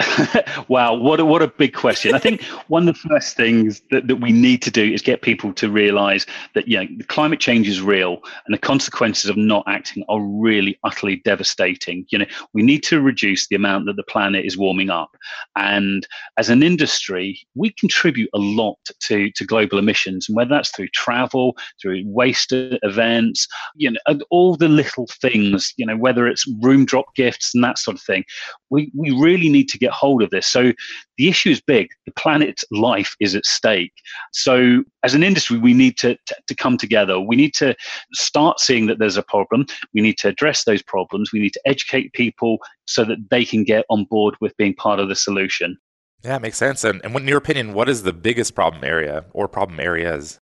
wow, 0.68 0.94
what 0.94 1.20
a, 1.20 1.24
what 1.24 1.42
a 1.42 1.48
big 1.48 1.74
question. 1.74 2.14
I 2.14 2.18
think 2.18 2.42
one 2.68 2.88
of 2.88 2.94
the 2.94 3.08
first 3.08 3.36
things 3.36 3.82
that, 3.90 4.06
that 4.06 4.16
we 4.16 4.32
need 4.32 4.62
to 4.62 4.70
do 4.70 4.82
is 4.82 5.02
get 5.02 5.22
people 5.22 5.52
to 5.54 5.70
realize 5.70 6.26
that 6.54 6.68
you 6.68 6.78
know, 6.78 6.86
the 6.96 7.04
climate 7.04 7.40
change 7.40 7.68
is 7.68 7.80
real 7.80 8.18
and 8.46 8.54
the 8.54 8.58
consequences 8.58 9.28
of 9.28 9.36
not 9.36 9.64
acting 9.66 10.04
are 10.08 10.20
really 10.20 10.78
utterly 10.84 11.16
devastating. 11.24 12.06
You 12.10 12.20
know, 12.20 12.26
we 12.54 12.62
need 12.62 12.82
to 12.84 13.00
reduce 13.00 13.48
the 13.48 13.56
amount 13.56 13.86
that 13.86 13.96
the 13.96 14.02
planet 14.04 14.44
is 14.44 14.56
warming 14.56 14.90
up. 14.90 15.10
And 15.56 16.06
as 16.38 16.48
an 16.48 16.62
industry, 16.62 17.40
we 17.54 17.70
contribute 17.70 18.30
a 18.34 18.38
lot 18.38 18.78
to, 19.00 19.30
to 19.32 19.44
global 19.44 19.78
emissions, 19.78 20.28
and 20.28 20.36
whether 20.36 20.50
that's 20.50 20.70
through 20.70 20.88
travel, 20.88 21.56
through 21.80 22.02
waste 22.06 22.52
events, 22.52 23.46
you 23.74 23.90
know, 23.90 24.00
and 24.06 24.24
all 24.30 24.56
the 24.56 24.68
little 24.68 25.06
things, 25.20 25.72
you 25.76 25.84
know, 25.84 25.96
whether 25.96 26.26
it's 26.26 26.46
room 26.62 26.84
drop 26.84 27.14
gifts 27.14 27.54
and 27.54 27.62
that 27.64 27.78
sort 27.78 27.96
of 27.96 28.02
thing, 28.02 28.24
we, 28.70 28.90
we 28.94 29.10
really 29.10 29.48
need 29.48 29.68
to 29.68 29.78
get 29.78 29.89
get 29.90 29.96
hold 29.96 30.22
of 30.22 30.30
this. 30.30 30.46
So 30.46 30.72
the 31.18 31.28
issue 31.28 31.50
is 31.50 31.60
big. 31.60 31.88
The 32.06 32.12
planet's 32.12 32.64
life 32.70 33.14
is 33.20 33.34
at 33.34 33.44
stake. 33.44 33.92
So 34.32 34.82
as 35.02 35.14
an 35.14 35.22
industry, 35.22 35.58
we 35.58 35.74
need 35.74 35.96
to, 35.98 36.16
to, 36.26 36.36
to 36.46 36.54
come 36.54 36.76
together. 36.76 37.20
We 37.20 37.36
need 37.36 37.54
to 37.54 37.74
start 38.14 38.60
seeing 38.60 38.86
that 38.86 38.98
there's 38.98 39.16
a 39.16 39.22
problem. 39.22 39.66
We 39.94 40.00
need 40.00 40.18
to 40.18 40.28
address 40.28 40.64
those 40.64 40.82
problems. 40.82 41.32
We 41.32 41.40
need 41.40 41.52
to 41.54 41.60
educate 41.66 42.12
people 42.12 42.58
so 42.86 43.04
that 43.04 43.18
they 43.30 43.44
can 43.44 43.64
get 43.64 43.84
on 43.90 44.04
board 44.04 44.36
with 44.40 44.56
being 44.56 44.74
part 44.74 45.00
of 45.00 45.08
the 45.08 45.16
solution. 45.16 45.76
Yeah, 46.22 46.36
it 46.36 46.42
makes 46.42 46.58
sense. 46.58 46.84
And, 46.84 47.00
and 47.02 47.16
in 47.16 47.26
your 47.26 47.38
opinion, 47.38 47.72
what 47.72 47.88
is 47.88 48.02
the 48.02 48.12
biggest 48.12 48.54
problem 48.54 48.84
area 48.84 49.24
or 49.32 49.48
problem 49.48 49.80
areas? 49.80 50.38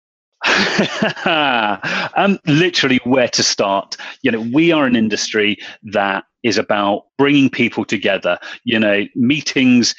um, 2.16 2.40
literally 2.48 3.00
where 3.04 3.28
to 3.30 3.44
start. 3.44 3.96
You 4.22 4.32
know, 4.32 4.42
we 4.54 4.72
are 4.72 4.86
an 4.86 4.96
industry 4.96 5.58
that 5.84 6.24
is 6.44 6.58
about 6.58 7.06
bringing 7.18 7.50
people 7.50 7.86
together. 7.86 8.38
You 8.64 8.80
know, 8.80 9.06
meetings 9.16 9.96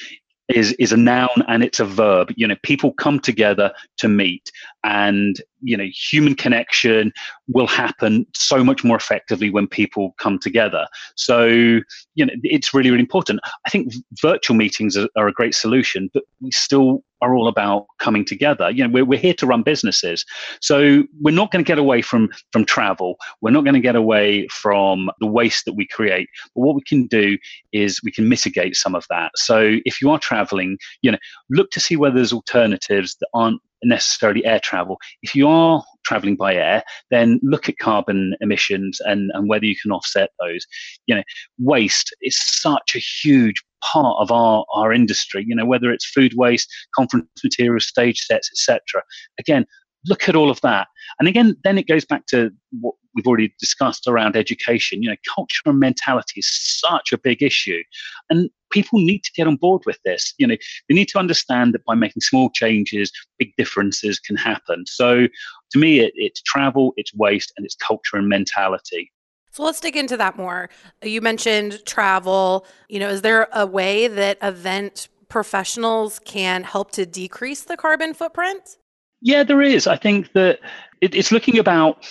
is 0.49 0.71
is 0.73 0.91
a 0.93 0.97
noun 0.97 1.43
and 1.47 1.63
it's 1.63 1.79
a 1.79 1.85
verb. 1.85 2.31
You 2.35 2.47
know, 2.47 2.55
people 2.63 2.93
come 2.93 3.19
together 3.19 3.71
to 3.97 4.07
meet, 4.07 4.51
and 4.83 5.39
you 5.61 5.77
know, 5.77 5.87
human 5.93 6.35
connection 6.35 7.11
will 7.49 7.67
happen 7.67 8.25
so 8.33 8.63
much 8.63 8.83
more 8.83 8.97
effectively 8.97 9.49
when 9.49 9.67
people 9.67 10.13
come 10.19 10.37
together. 10.39 10.85
So, 11.15 11.47
you 11.47 12.25
know, 12.25 12.33
it's 12.43 12.73
really 12.73 12.89
really 12.89 13.01
important. 13.01 13.39
I 13.65 13.69
think 13.69 13.93
virtual 14.21 14.55
meetings 14.55 14.97
are, 14.97 15.07
are 15.15 15.27
a 15.27 15.33
great 15.33 15.55
solution, 15.55 16.09
but 16.13 16.23
we 16.41 16.51
still 16.51 17.03
are 17.21 17.35
all 17.35 17.47
about 17.47 17.87
coming 17.99 18.23
together. 18.23 18.69
You 18.69 18.83
know, 18.83 18.93
we're, 18.93 19.05
we're 19.05 19.19
here 19.19 19.33
to 19.35 19.47
run 19.47 19.63
businesses. 19.63 20.25
So 20.61 21.03
we're 21.21 21.31
not 21.31 21.51
going 21.51 21.63
to 21.63 21.67
get 21.67 21.79
away 21.79 22.01
from, 22.01 22.29
from 22.51 22.65
travel. 22.65 23.15
We're 23.41 23.51
not 23.51 23.63
going 23.63 23.73
to 23.73 23.79
get 23.79 23.95
away 23.95 24.47
from 24.49 25.09
the 25.19 25.27
waste 25.27 25.65
that 25.65 25.73
we 25.73 25.87
create. 25.87 26.29
But 26.55 26.61
what 26.61 26.75
we 26.75 26.81
can 26.81 27.07
do 27.07 27.37
is 27.71 28.01
we 28.03 28.11
can 28.11 28.29
mitigate 28.29 28.75
some 28.75 28.95
of 28.95 29.05
that. 29.09 29.31
So 29.35 29.77
if 29.85 30.01
you 30.01 30.11
are 30.11 30.19
traveling, 30.19 30.77
you 31.01 31.11
know, 31.11 31.17
look 31.49 31.71
to 31.71 31.79
see 31.79 31.95
whether 31.95 32.15
there's 32.15 32.33
alternatives 32.33 33.15
that 33.19 33.29
aren't 33.33 33.61
necessarily 33.83 34.43
air 34.45 34.59
travel. 34.59 34.97
If 35.21 35.35
you 35.35 35.47
are 35.47 35.83
traveling 36.07 36.35
by 36.35 36.55
air, 36.55 36.83
then 37.11 37.39
look 37.43 37.67
at 37.67 37.77
carbon 37.77 38.35
emissions 38.41 38.99
and, 39.01 39.31
and 39.33 39.49
whether 39.49 39.65
you 39.65 39.75
can 39.81 39.91
offset 39.91 40.29
those. 40.39 40.65
You 41.05 41.15
know, 41.15 41.23
waste 41.59 42.15
is 42.21 42.37
such 42.39 42.95
a 42.95 42.99
huge 42.99 43.61
part 43.83 44.15
of 44.19 44.31
our, 44.31 44.65
our 44.73 44.93
industry, 44.93 45.45
you 45.47 45.55
know, 45.55 45.65
whether 45.65 45.91
it's 45.91 46.09
food 46.09 46.33
waste, 46.35 46.69
conference 46.95 47.27
materials, 47.43 47.85
stage 47.85 48.19
sets, 48.21 48.49
etc. 48.51 49.03
Again, 49.39 49.65
look 50.05 50.29
at 50.29 50.35
all 50.35 50.49
of 50.49 50.61
that. 50.61 50.87
And 51.19 51.27
again, 51.27 51.55
then 51.63 51.77
it 51.77 51.87
goes 51.87 52.05
back 52.05 52.25
to 52.27 52.51
what 52.79 52.95
we've 53.15 53.27
already 53.27 53.53
discussed 53.59 54.07
around 54.07 54.35
education. 54.35 55.03
You 55.03 55.09
know, 55.09 55.15
culture 55.35 55.61
and 55.65 55.79
mentality 55.79 56.39
is 56.39 56.79
such 56.79 57.11
a 57.11 57.17
big 57.17 57.43
issue. 57.43 57.81
And 58.29 58.49
people 58.71 58.99
need 58.99 59.23
to 59.23 59.31
get 59.35 59.47
on 59.47 59.55
board 59.55 59.83
with 59.85 59.97
this. 60.05 60.33
You 60.37 60.47
know, 60.47 60.57
they 60.87 60.95
need 60.95 61.07
to 61.09 61.19
understand 61.19 61.73
that 61.73 61.85
by 61.85 61.95
making 61.95 62.21
small 62.21 62.49
changes, 62.51 63.11
big 63.37 63.53
differences 63.57 64.19
can 64.19 64.35
happen. 64.35 64.85
So 64.87 65.27
to 65.71 65.79
me, 65.79 65.99
it, 65.99 66.13
it's 66.15 66.41
travel, 66.41 66.93
it's 66.97 67.13
waste, 67.13 67.53
and 67.57 67.65
it's 67.65 67.75
culture 67.75 68.17
and 68.17 68.27
mentality. 68.27 69.11
So 69.51 69.63
let's 69.63 69.79
dig 69.79 69.95
into 69.97 70.17
that 70.17 70.37
more. 70.37 70.69
You 71.01 71.19
mentioned 71.21 71.83
travel. 71.85 72.65
You 72.89 72.99
know, 72.99 73.09
is 73.09 73.21
there 73.21 73.47
a 73.53 73.65
way 73.65 74.07
that 74.07 74.37
event 74.41 75.09
professionals 75.29 76.19
can 76.19 76.63
help 76.63 76.91
to 76.91 77.05
decrease 77.05 77.63
the 77.63 77.75
carbon 77.75 78.13
footprint? 78.13 78.77
Yeah, 79.21 79.43
there 79.43 79.61
is. 79.61 79.87
I 79.87 79.97
think 79.97 80.33
that 80.33 80.59
it, 81.01 81.15
it's 81.15 81.31
looking 81.31 81.57
about 81.57 82.05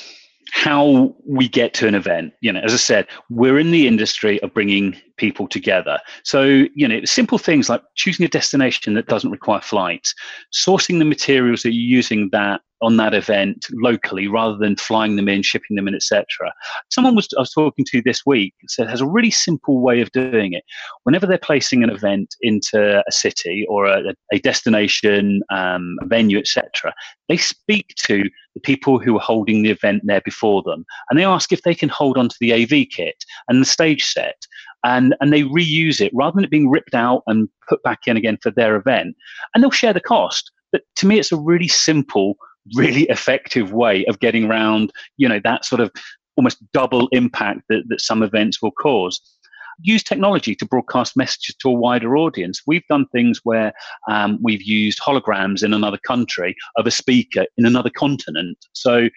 how 0.53 1.15
we 1.25 1.49
get 1.49 1.75
to 1.75 1.87
an 1.87 1.95
event. 1.95 2.33
You 2.41 2.53
know, 2.53 2.61
as 2.61 2.73
I 2.73 2.79
said, 2.79 3.07
we're 3.31 3.59
in 3.59 3.71
the 3.71 3.87
industry 3.87 4.43
of 4.43 4.53
bringing 4.53 5.01
people 5.17 5.49
together. 5.49 5.99
So, 6.25 6.67
you 6.75 6.87
know, 6.87 7.05
simple 7.05 7.39
things 7.39 7.69
like 7.69 7.83
choosing 7.95 8.25
a 8.25 8.29
destination 8.29 8.95
that 8.95 9.07
doesn't 9.07 9.31
require 9.31 9.61
flights, 9.61 10.15
sourcing 10.55 10.99
the 10.99 11.05
materials 11.05 11.63
that 11.63 11.73
you're 11.73 11.99
using 11.99 12.29
that 12.33 12.61
on 12.83 12.97
that 12.99 13.15
event 13.15 13.67
locally 13.73 14.29
rather 14.29 14.57
than 14.57 14.77
flying 14.77 15.17
them 15.17 15.29
in, 15.29 15.43
shipping 15.43 15.77
them 15.77 15.89
in, 15.89 15.95
etc. 15.95 16.27
Someone 16.91 17.15
was 17.15 17.29
I 17.37 17.41
was 17.41 17.53
talking 17.53 17.85
to 17.91 18.03
this 18.03 18.25
week 18.27 18.55
said 18.69 18.89
has 18.89 19.01
a 19.01 19.07
really 19.07 19.31
simple 19.31 19.81
way 19.81 20.01
of 20.01 20.11
doing 20.13 20.53
it. 20.53 20.65
Whenever 21.05 21.27
they're 21.27 21.39
placing 21.39 21.83
an 21.83 21.91
event 21.91 22.35
into 22.43 23.03
a 23.07 23.13
city 23.13 23.65
or 23.69 23.87
a, 23.87 24.15
a 24.33 24.39
destination, 24.41 25.43
um, 25.51 25.97
venue, 26.05 26.39
etc., 26.39 26.93
they 27.29 27.37
speak 27.37 27.95
to 28.05 28.25
the 28.55 28.61
people 28.61 28.99
who 28.99 29.17
are 29.17 29.21
holding 29.21 29.63
the 29.63 29.71
event 29.71 30.03
there 30.05 30.23
before 30.23 30.63
them, 30.63 30.85
and 31.09 31.19
they 31.19 31.25
ask 31.25 31.53
if 31.53 31.63
they 31.63 31.75
can 31.75 31.89
hold 31.89 32.19
onto 32.19 32.37
the 32.41 32.53
AV 32.53 32.89
kit 32.91 33.17
and 33.49 33.61
the 33.61 33.67
stage 33.67 34.05
set. 34.05 34.47
And, 34.85 35.17
and 35.21 35.33
they 35.33 35.43
reuse 35.43 36.01
it 36.01 36.13
rather 36.15 36.37
than 36.37 36.45
it 36.45 36.51
being 36.51 36.71
ripped 36.71 36.95
out 36.95 37.23
and 37.27 37.49
put 37.69 37.83
back 37.83 38.01
in 38.07 38.17
again 38.17 38.39
for 38.43 38.51
their 38.51 38.77
event. 38.77 39.17
And 39.55 39.63
they'll 39.63 39.71
share 39.71 39.93
the 39.93 40.01
cost. 40.01 40.51
But 40.73 40.83
to 40.97 41.07
me, 41.07 41.19
it's 41.19 41.33
a 41.33 41.37
really 41.37 41.69
simple 41.69 42.37
really 42.75 43.03
effective 43.05 43.73
way 43.73 44.05
of 44.07 44.19
getting 44.19 44.45
around, 44.45 44.93
you 45.17 45.29
know, 45.29 45.41
that 45.45 45.65
sort 45.65 45.81
of 45.81 45.91
almost 46.37 46.59
double 46.73 47.09
impact 47.13 47.63
that, 47.69 47.85
that 47.89 48.01
some 48.01 48.23
events 48.23 48.61
will 48.61 48.73
cause 48.73 49.21
use 49.83 50.03
technology 50.03 50.55
to 50.55 50.65
broadcast 50.65 51.17
messages 51.17 51.55
to 51.57 51.69
a 51.69 51.73
wider 51.73 52.17
audience. 52.17 52.63
We've 52.67 52.87
done 52.89 53.07
things 53.09 53.41
where 53.45 53.73
um, 54.09 54.39
we've 54.43 54.63
used 54.63 55.01
holograms 55.01 55.63
in 55.63 55.75
another 55.75 55.99
country 55.99 56.55
of 56.77 56.87
a 56.87 56.91
speaker 56.91 57.45
in 57.57 57.67
another 57.67 57.91
continent. 57.91 58.59
So 58.73 59.09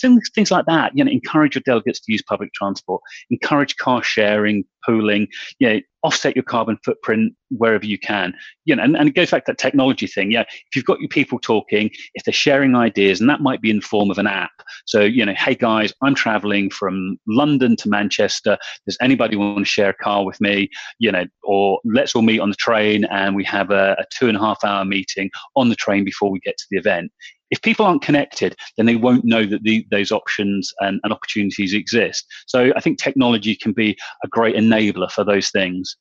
things, 0.00 0.30
things 0.34 0.50
like 0.50 0.66
that. 0.66 0.92
You 0.94 1.04
know, 1.04 1.10
encourage 1.10 1.54
your 1.54 1.62
delegates 1.64 2.00
to 2.00 2.12
use 2.12 2.22
public 2.22 2.52
transport. 2.52 3.02
Encourage 3.30 3.76
car 3.76 4.02
sharing, 4.02 4.64
pooling. 4.84 5.28
You 5.58 5.68
know, 5.68 5.80
offset 6.02 6.34
your 6.34 6.42
carbon 6.42 6.78
footprint 6.84 7.34
wherever 7.50 7.84
you 7.84 7.98
can. 7.98 8.32
You 8.64 8.76
know, 8.76 8.82
and, 8.82 8.96
and 8.96 9.08
it 9.08 9.14
goes 9.14 9.30
back 9.30 9.44
to 9.44 9.52
that 9.52 9.58
technology 9.58 10.06
thing. 10.06 10.30
Yeah, 10.30 10.42
if 10.42 10.76
you've 10.76 10.84
got 10.84 11.00
your 11.00 11.08
people 11.08 11.38
talking, 11.38 11.90
if 12.14 12.24
they're 12.24 12.32
sharing 12.32 12.74
ideas, 12.74 13.20
and 13.20 13.28
that 13.28 13.40
might 13.40 13.60
be 13.60 13.70
in 13.70 13.76
the 13.76 13.86
form 13.86 14.10
of 14.10 14.18
an 14.18 14.26
app. 14.26 14.52
So 14.86 15.00
you 15.00 15.24
know, 15.24 15.34
hey 15.34 15.54
guys, 15.54 15.92
I'm 16.02 16.14
traveling 16.14 16.70
from 16.70 17.18
London 17.26 17.76
to 17.76 17.88
Manchester. 17.88 18.56
Does 18.86 18.96
anybody 19.00 19.36
want 19.36 19.58
to 19.58 19.64
share 19.64 19.90
a 19.90 19.94
car 19.94 20.24
with 20.24 20.40
me? 20.40 20.70
You 20.98 21.12
know, 21.12 21.24
or 21.42 21.80
let's 21.84 22.14
all 22.14 22.22
meet 22.22 22.40
on 22.40 22.50
the 22.50 22.56
train 22.56 23.04
and 23.06 23.34
we 23.34 23.44
have 23.44 23.70
a, 23.70 23.96
a 23.98 24.04
two 24.16 24.28
and 24.28 24.36
a 24.36 24.40
half 24.40 24.62
hour 24.64 24.84
meeting 24.84 25.30
on 25.56 25.68
the 25.68 25.76
train 25.76 26.04
before 26.04 26.30
we 26.30 26.40
get 26.40 26.56
to 26.56 26.66
the 26.70 26.78
event 26.78 27.10
if 27.50 27.62
people 27.62 27.86
aren't 27.86 28.02
connected, 28.02 28.56
then 28.76 28.86
they 28.86 28.96
won't 28.96 29.24
know 29.24 29.44
that 29.46 29.62
the, 29.62 29.86
those 29.90 30.12
options 30.12 30.72
and, 30.80 31.00
and, 31.02 31.12
opportunities 31.12 31.74
exist. 31.74 32.24
So 32.46 32.72
I 32.76 32.80
think 32.80 32.98
technology 32.98 33.56
can 33.56 33.72
be 33.72 33.96
a 34.24 34.28
great 34.28 34.56
enabler 34.56 35.10
for 35.10 35.24
those 35.24 35.50
things. 35.50 35.96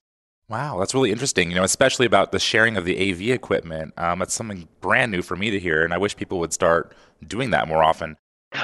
Wow, 0.47 0.79
that's 0.79 0.95
really 0.95 1.11
interesting. 1.11 1.49
You 1.51 1.57
know, 1.57 1.63
especially 1.63 2.07
about 2.07 2.31
the 2.31 2.39
sharing 2.39 2.75
of 2.75 2.85
the 2.85 3.11
AV 3.11 3.29
equipment. 3.29 3.93
Um, 3.97 4.23
something 4.27 4.67
brand 4.81 5.11
new 5.11 5.21
for 5.21 5.35
me 5.35 5.51
to 5.51 5.59
hear, 5.59 5.83
and 5.83 5.93
I 5.93 5.99
wish 5.99 6.15
people 6.15 6.39
would 6.39 6.53
start 6.53 6.95
doing 7.25 7.51
that 7.51 7.67
more 7.67 7.83
often. 7.83 8.17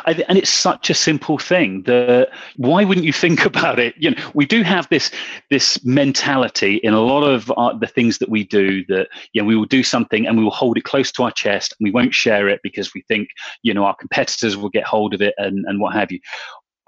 And 0.06 0.38
it's 0.38 0.50
such 0.50 0.90
a 0.90 0.96
simple 0.96 1.38
thing 1.38 1.84
that 1.84 2.30
why 2.58 2.84
wouldn't 2.84 3.06
you 3.06 3.14
think 3.14 3.46
about 3.52 3.80
it? 3.80 3.94
You 3.98 4.12
know 4.12 4.32
we 4.34 4.46
do 4.46 4.64
have 4.64 4.88
this 4.90 5.12
this 5.50 5.84
mentality 5.86 6.76
in 6.78 6.94
a 6.94 7.02
lot 7.02 7.24
of 7.24 7.52
our, 7.56 7.78
the 7.78 7.88
things 7.88 8.18
that 8.20 8.30
we 8.30 8.44
do 8.44 8.86
that 8.88 9.08
you 9.34 9.42
know 9.42 9.48
we 9.48 9.56
will 9.56 9.66
do 9.66 9.84
something 9.84 10.26
and 10.26 10.38
we 10.38 10.44
will 10.44 10.52
hold 10.52 10.78
it 10.78 10.84
close 10.84 11.12
to 11.14 11.24
our 11.24 11.32
chest 11.32 11.76
and 11.78 11.86
we 11.86 11.92
won't 11.92 12.14
share 12.14 12.48
it 12.50 12.60
because 12.64 12.94
we 12.94 13.02
think 13.02 13.30
you 13.62 13.74
know 13.74 13.86
our 13.86 13.96
competitors 13.96 14.58
will 14.58 14.70
get 14.70 14.84
hold 14.86 15.14
of 15.14 15.22
it 15.22 15.34
and, 15.38 15.66
and 15.68 15.80
what 15.80 15.94
have 15.94 16.12
you 16.12 16.20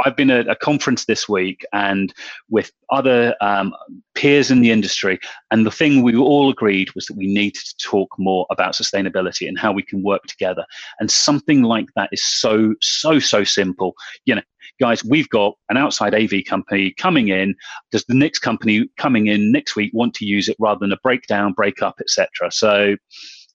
I've 0.06 0.16
been 0.16 0.30
at 0.30 0.48
a 0.48 0.56
conference 0.56 1.06
this 1.06 1.28
week 1.28 1.66
and 1.74 2.14
with 2.50 2.72
other 2.92 3.36
um, 3.42 3.74
peers 4.16 4.52
in 4.52 4.62
the 4.62 4.72
industry, 4.72 5.20
and 5.52 5.66
the 5.66 5.72
thing 5.72 6.04
we 6.04 6.16
all 6.16 6.50
agreed 6.50 6.94
was 6.94 7.06
that 7.06 7.18
we 7.18 7.28
needed 7.28 7.64
to 7.64 7.76
talk 7.78 8.10
more 8.18 8.46
about 8.52 8.74
sustainability 8.74 9.48
and 9.48 9.58
how 9.58 9.72
we 9.72 9.84
can 9.84 10.04
work 10.04 10.24
together. 10.26 10.66
And 11.00 11.10
something 11.10 11.64
like 11.64 11.88
that 11.96 12.10
is 12.12 12.24
so, 12.24 12.76
so, 12.82 13.20
so 13.20 13.44
simple. 13.44 13.96
You 14.26 14.36
know, 14.36 14.42
guys, 14.80 15.04
we've 15.04 15.30
got 15.30 15.56
an 15.70 15.78
outside 15.78 16.14
AV 16.14 16.44
company 16.48 16.94
coming 16.98 17.30
in. 17.30 17.56
Does 17.92 18.06
the 18.06 18.16
next 18.16 18.40
company 18.40 18.90
coming 18.98 19.28
in 19.28 19.52
next 19.52 19.76
week 19.76 19.92
want 19.94 20.14
to 20.16 20.26
use 20.26 20.48
it 20.48 20.58
rather 20.60 20.80
than 20.80 20.92
a 20.92 20.98
breakdown, 21.04 21.54
break 21.54 21.82
up, 21.82 21.96
etc.? 22.00 22.52
So 22.52 22.96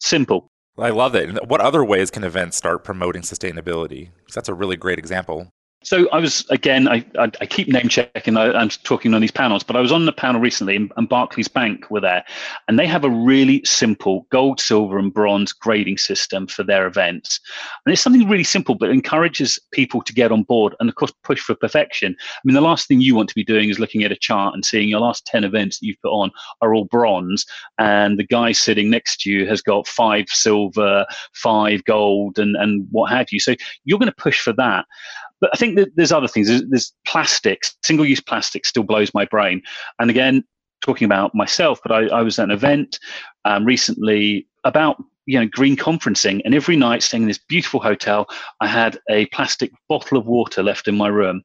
simple. 0.01 0.51
I 0.79 0.91
love 0.91 1.15
it. 1.15 1.49
What 1.49 1.61
other 1.61 1.85
ways 1.85 2.11
can 2.11 2.25
events 2.25 2.57
start 2.57 2.83
promoting 2.83 3.23
sustainability? 3.23 4.09
Because 4.19 4.35
that's 4.35 4.49
a 4.49 4.55
really 4.55 4.77
great 4.77 4.99
example. 4.99 5.53
So 5.83 6.09
I 6.11 6.19
was 6.19 6.49
again. 6.51 6.89
I, 6.89 7.05
I, 7.19 7.31
I 7.41 7.47
keep 7.47 7.69
name 7.69 7.89
checking 7.89 8.37
uh, 8.37 8.53
and 8.55 8.83
talking 8.85 9.15
on 9.15 9.21
these 9.21 9.31
panels, 9.31 9.63
but 9.63 9.77
I 9.77 9.81
was 9.81 9.93
on 9.93 10.07
the 10.07 10.13
panel 10.13 10.41
recently, 10.41 10.77
and, 10.77 10.93
and, 10.97 11.09
Barclays 11.09 11.49
Bank 11.49 11.91
were 11.91 12.01
there, 12.01 12.25
and 12.69 12.79
they 12.79 12.87
have 12.87 13.05
a 13.05 13.11
really 13.11 13.63
simple 13.65 14.27
gold, 14.31 14.61
silver, 14.61 14.99
and 14.99 15.13
bronze 15.13 15.53
grading 15.53 15.99
system 15.99 16.47
for 16.47 16.63
their 16.63 16.87
events, 16.87 17.41
and 17.85 17.93
it's 17.93 18.01
something 18.03 18.29
really 18.29 18.45
simple, 18.45 18.75
but 18.75 18.91
encourages 18.91 19.59
people 19.73 20.03
to 20.03 20.13
get 20.13 20.33
on 20.33 20.45
board, 20.45 20.75
and 20.81 20.89
of 20.89 20.95
course 20.95 21.13
push 21.25 21.41
for 21.41 21.55
perfection. 21.55 22.17
I 22.19 22.41
mean, 22.45 22.55
the 22.55 22.61
last 22.61 22.87
thing 22.87 23.01
you 23.01 23.15
want 23.15 23.29
to 23.29 23.35
be 23.35 23.45
doing 23.45 23.69
is 23.69 23.79
looking 23.79 24.05
at 24.05 24.13
a 24.13 24.17
chart 24.17 24.55
and 24.55 24.65
seeing 24.65 24.89
your 24.89 25.01
last 25.01 25.27
ten 25.27 25.45
events 25.45 25.79
that 25.79 25.87
you've 25.87 26.01
put 26.03 26.13
on 26.13 26.31
are 26.61 26.75
all 26.75 26.85
bronze, 26.85 27.45
and 27.79 28.19
the 28.19 28.27
guy 28.27 28.53
sitting 28.53 28.91
next 28.91 29.21
to 29.23 29.31
you 29.31 29.47
has 29.47 29.61
got 29.61 29.87
five 29.87 30.27
silver, 30.29 31.05
five 31.35 31.85
gold, 31.85 32.39
and 32.39 32.57
and 32.57 32.87
what 32.91 33.11
have 33.11 33.27
you. 33.33 33.41
So 33.41 33.55
you're 33.85 33.99
going 33.99 34.09
to 34.11 34.15
push 34.15 34.41
for 34.41 34.53
that. 34.55 34.87
But 35.43 35.51
I 35.53 35.57
think 35.57 35.79
there's 35.97 36.13
other 36.13 36.29
things. 36.29 36.47
There's, 36.47 36.63
there's 36.69 36.93
plastics. 37.05 37.77
Single 37.85 38.07
use 38.07 38.21
plastic 38.21 38.65
still 38.65 38.85
blows 38.85 39.13
my 39.13 39.25
brain. 39.25 39.61
And 39.99 40.09
again, 40.09 40.45
talking 40.83 41.05
about 41.05 41.35
myself, 41.35 41.81
but 41.83 41.91
I, 41.93 42.07
I 42.07 42.23
was 42.23 42.39
at 42.39 42.45
an 42.45 42.51
event 42.53 43.01
um, 43.45 43.65
recently 43.65 44.47
about 44.65 45.03
you 45.27 45.39
know 45.39 45.47
green 45.47 45.77
conferencing 45.77 46.41
and 46.45 46.55
every 46.55 46.77
night 46.77 47.03
staying 47.03 47.23
in 47.23 47.29
this 47.29 47.39
beautiful 47.39 47.79
hotel 47.79 48.27
i 48.61 48.67
had 48.67 48.99
a 49.09 49.27
plastic 49.27 49.71
bottle 49.89 50.19
of 50.19 50.27
water 50.27 50.65
left 50.65 50.89
in 50.89 50.97
my 50.97 51.07
room 51.07 51.43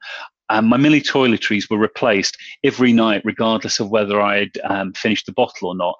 and 0.50 0.68
my 0.68 0.77
mini 0.77 1.00
toiletries 1.00 1.70
were 1.70 1.77
replaced 1.77 2.36
every 2.63 2.92
night 2.92 3.22
regardless 3.24 3.80
of 3.80 3.92
whether 3.92 4.20
i'd 4.20 4.58
um, 4.63 4.94
finished 4.94 5.27
the 5.27 5.32
bottle 5.32 5.70
or 5.70 5.75
not 5.75 5.96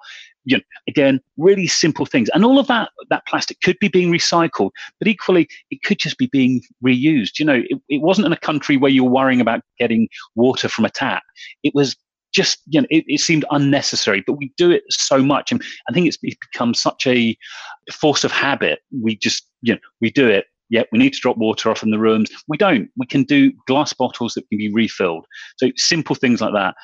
you 0.48 0.56
know, 0.56 0.62
again, 0.88 1.20
really 1.36 1.66
simple 1.66 2.06
things. 2.06 2.30
And 2.32 2.42
all 2.42 2.58
of 2.58 2.66
that, 2.68 2.90
that 3.10 3.26
plastic 3.26 3.60
could 3.60 3.78
be 3.80 3.88
being 3.88 4.10
recycled, 4.10 4.70
but 4.98 5.06
equally, 5.06 5.46
it 5.70 5.82
could 5.82 5.98
just 5.98 6.16
be 6.16 6.26
being 6.26 6.62
reused. 6.82 7.38
You 7.38 7.44
know, 7.44 7.62
it, 7.68 7.78
it 7.90 8.00
wasn't 8.00 8.26
in 8.26 8.32
a 8.32 8.38
country 8.38 8.78
where 8.78 8.90
you're 8.90 9.04
worrying 9.04 9.42
about 9.42 9.60
getting 9.78 10.08
water 10.36 10.68
from 10.68 10.86
a 10.86 10.90
tap. 10.90 11.22
It 11.62 11.74
was 11.74 11.96
just, 12.32 12.60
you 12.66 12.80
know, 12.80 12.86
it, 12.90 13.04
it 13.06 13.20
seemed 13.20 13.44
unnecessary, 13.50 14.24
but 14.26 14.38
we 14.38 14.52
do 14.56 14.70
it 14.70 14.84
so 14.88 15.22
much. 15.22 15.52
And 15.52 15.62
I 15.88 15.92
think 15.92 16.06
it's, 16.06 16.16
it's 16.22 16.36
become 16.50 16.72
such 16.72 17.06
a 17.06 17.36
force 17.92 18.24
of 18.24 18.32
habit. 18.32 18.80
We 19.02 19.16
just, 19.16 19.46
you 19.60 19.74
know, 19.74 19.80
we 20.00 20.10
do 20.10 20.26
it 20.28 20.46
yeah, 20.70 20.82
we 20.92 20.98
need 20.98 21.14
to 21.14 21.20
drop 21.20 21.38
water 21.38 21.70
off 21.70 21.82
in 21.82 21.90
the 21.90 21.98
rooms. 21.98 22.30
We 22.46 22.56
don't. 22.56 22.90
We 22.96 23.06
can 23.06 23.22
do 23.22 23.52
glass 23.66 23.92
bottles 23.92 24.34
that 24.34 24.48
can 24.48 24.58
be 24.58 24.72
refilled. 24.72 25.26
So 25.56 25.70
simple 25.76 26.14
things 26.14 26.40
like 26.40 26.52
that. 26.52 26.74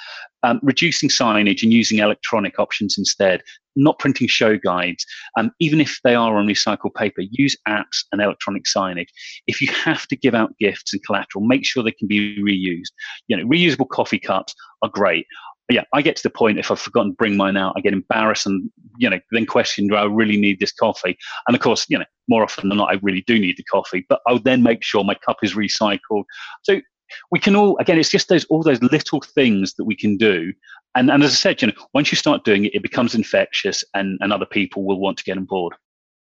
Um, 0.45 0.61
reducing 0.63 1.09
signage 1.09 1.63
and 1.63 1.73
using 1.73 1.99
electronic 1.99 2.59
options 2.59 2.97
instead. 2.99 3.43
Not 3.77 3.99
printing 3.99 4.29
show 4.29 4.57
guides. 4.57 5.05
Um, 5.37 5.51
even 5.59 5.81
if 5.81 5.99
they 6.05 6.15
are 6.15 6.37
on 6.37 6.47
recycled 6.47 6.95
paper, 6.95 7.23
use 7.23 7.57
apps 7.67 8.05
and 8.13 8.21
electronic 8.21 8.65
signage. 8.65 9.09
If 9.49 9.61
you 9.61 9.69
have 9.73 10.07
to 10.09 10.17
give 10.17 10.35
out 10.35 10.57
gifts 10.61 10.93
and 10.93 11.03
collateral, 11.05 11.45
make 11.45 11.65
sure 11.65 11.83
they 11.83 11.91
can 11.91 12.07
be 12.07 12.41
reused. 12.41 12.93
You 13.27 13.37
know, 13.37 13.45
reusable 13.45 13.89
coffee 13.89 14.21
cups 14.21 14.55
are 14.83 14.91
great 14.91 15.27
yeah, 15.71 15.85
I 15.95 16.03
get 16.03 16.17
to 16.17 16.23
the 16.23 16.31
point 16.31 16.59
if 16.59 16.71
I've 16.71 16.81
forgotten 16.81 17.13
to 17.13 17.17
bring 17.17 17.37
mine 17.37 17.57
out, 17.57 17.75
I 17.77 17.81
get 17.81 17.95
embarrassed 17.95 18.47
and 18.47 18.71
you 18.99 19.09
know 19.09 19.19
then 19.33 19.47
question 19.47 19.89
do 19.89 19.95
I 19.95 20.05
really 20.05 20.37
need 20.37 20.61
this 20.61 20.73
coffee? 20.73 21.17
And 21.49 21.57
of 21.57 21.63
course, 21.63 21.87
you 21.89 21.99
know 21.99 22.05
more 22.29 22.43
often 22.43 22.69
than 22.69 22.79
not, 22.79 22.91
I 22.91 22.99
really 23.03 23.23
do 23.27 23.39
need 23.39 23.57
the 23.57 23.65
coffee, 23.65 24.05
but 24.09 24.21
I'll 24.27 24.39
then 24.39 24.63
make 24.63 24.83
sure 24.83 25.05
my 25.05 25.15
cup 25.15 25.39
is 25.43 25.55
recycled. 25.55 26.25
So 26.63 26.81
we 27.31 27.39
can 27.39 27.57
all 27.57 27.77
again, 27.79 27.99
it's 27.99 28.11
just 28.11 28.29
those 28.29 28.45
all 28.47 28.63
those 28.63 28.83
little 28.83 29.21
things 29.21 29.75
that 29.75 29.85
we 29.85 29.97
can 29.97 30.17
do. 30.17 30.53
And 30.95 31.11
and 31.11 31.23
as 31.23 31.33
I 31.33 31.35
said, 31.35 31.63
you 31.63 31.69
know, 31.69 31.75
once 31.93 32.13
you 32.13 32.17
start 32.17 32.45
doing 32.45 32.65
it, 32.67 32.75
it 32.75 32.83
becomes 32.83 33.15
infectious, 33.15 33.85
and 33.95 34.19
and 34.21 34.33
other 34.33 34.47
people 34.47 34.85
will 34.85 35.01
want 35.01 35.19
to 35.19 35.25
get 35.25 35.37
on 35.37 35.45
board. 35.45 35.75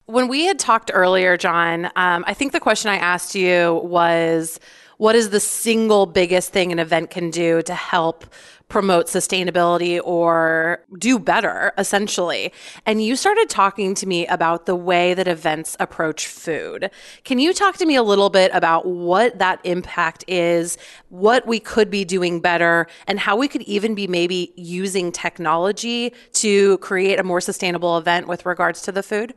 When 0.05 0.27
we 0.27 0.45
had 0.45 0.59
talked 0.59 0.91
earlier, 0.93 1.37
John, 1.37 1.85
um, 1.95 2.25
I 2.27 2.33
think 2.33 2.51
the 2.51 2.59
question 2.59 2.91
I 2.91 2.97
asked 2.97 3.35
you 3.35 3.79
was, 3.83 4.59
what 5.01 5.15
is 5.15 5.31
the 5.31 5.39
single 5.39 6.05
biggest 6.05 6.53
thing 6.53 6.71
an 6.71 6.77
event 6.77 7.09
can 7.09 7.31
do 7.31 7.63
to 7.63 7.73
help 7.73 8.23
promote 8.67 9.07
sustainability 9.07 9.99
or 10.03 10.85
do 10.99 11.17
better, 11.17 11.73
essentially. 11.75 12.53
And 12.85 13.03
you 13.03 13.15
started 13.15 13.49
talking 13.49 13.95
to 13.95 14.05
me 14.05 14.27
about 14.27 14.67
the 14.67 14.75
way 14.75 15.15
that 15.15 15.27
events 15.27 15.75
approach 15.79 16.27
food. 16.27 16.91
Can 17.23 17.39
you 17.39 17.51
talk 17.51 17.77
to 17.77 17.85
me 17.87 17.95
a 17.95 18.03
little 18.03 18.29
bit 18.29 18.51
about 18.53 18.85
what 18.85 19.39
that 19.39 19.59
impact 19.63 20.23
is, 20.27 20.77
what 21.09 21.47
we 21.47 21.59
could 21.59 21.89
be 21.89 22.05
doing 22.05 22.39
better, 22.39 22.85
and 23.07 23.19
how 23.19 23.35
we 23.35 23.47
could 23.47 23.63
even 23.63 23.95
be 23.95 24.05
maybe 24.05 24.53
using 24.55 25.11
technology 25.11 26.13
to 26.33 26.77
create 26.77 27.19
a 27.19 27.23
more 27.23 27.41
sustainable 27.41 27.97
event 27.97 28.27
with 28.27 28.45
regards 28.45 28.83
to 28.83 28.91
the 28.91 29.01
food? 29.01 29.33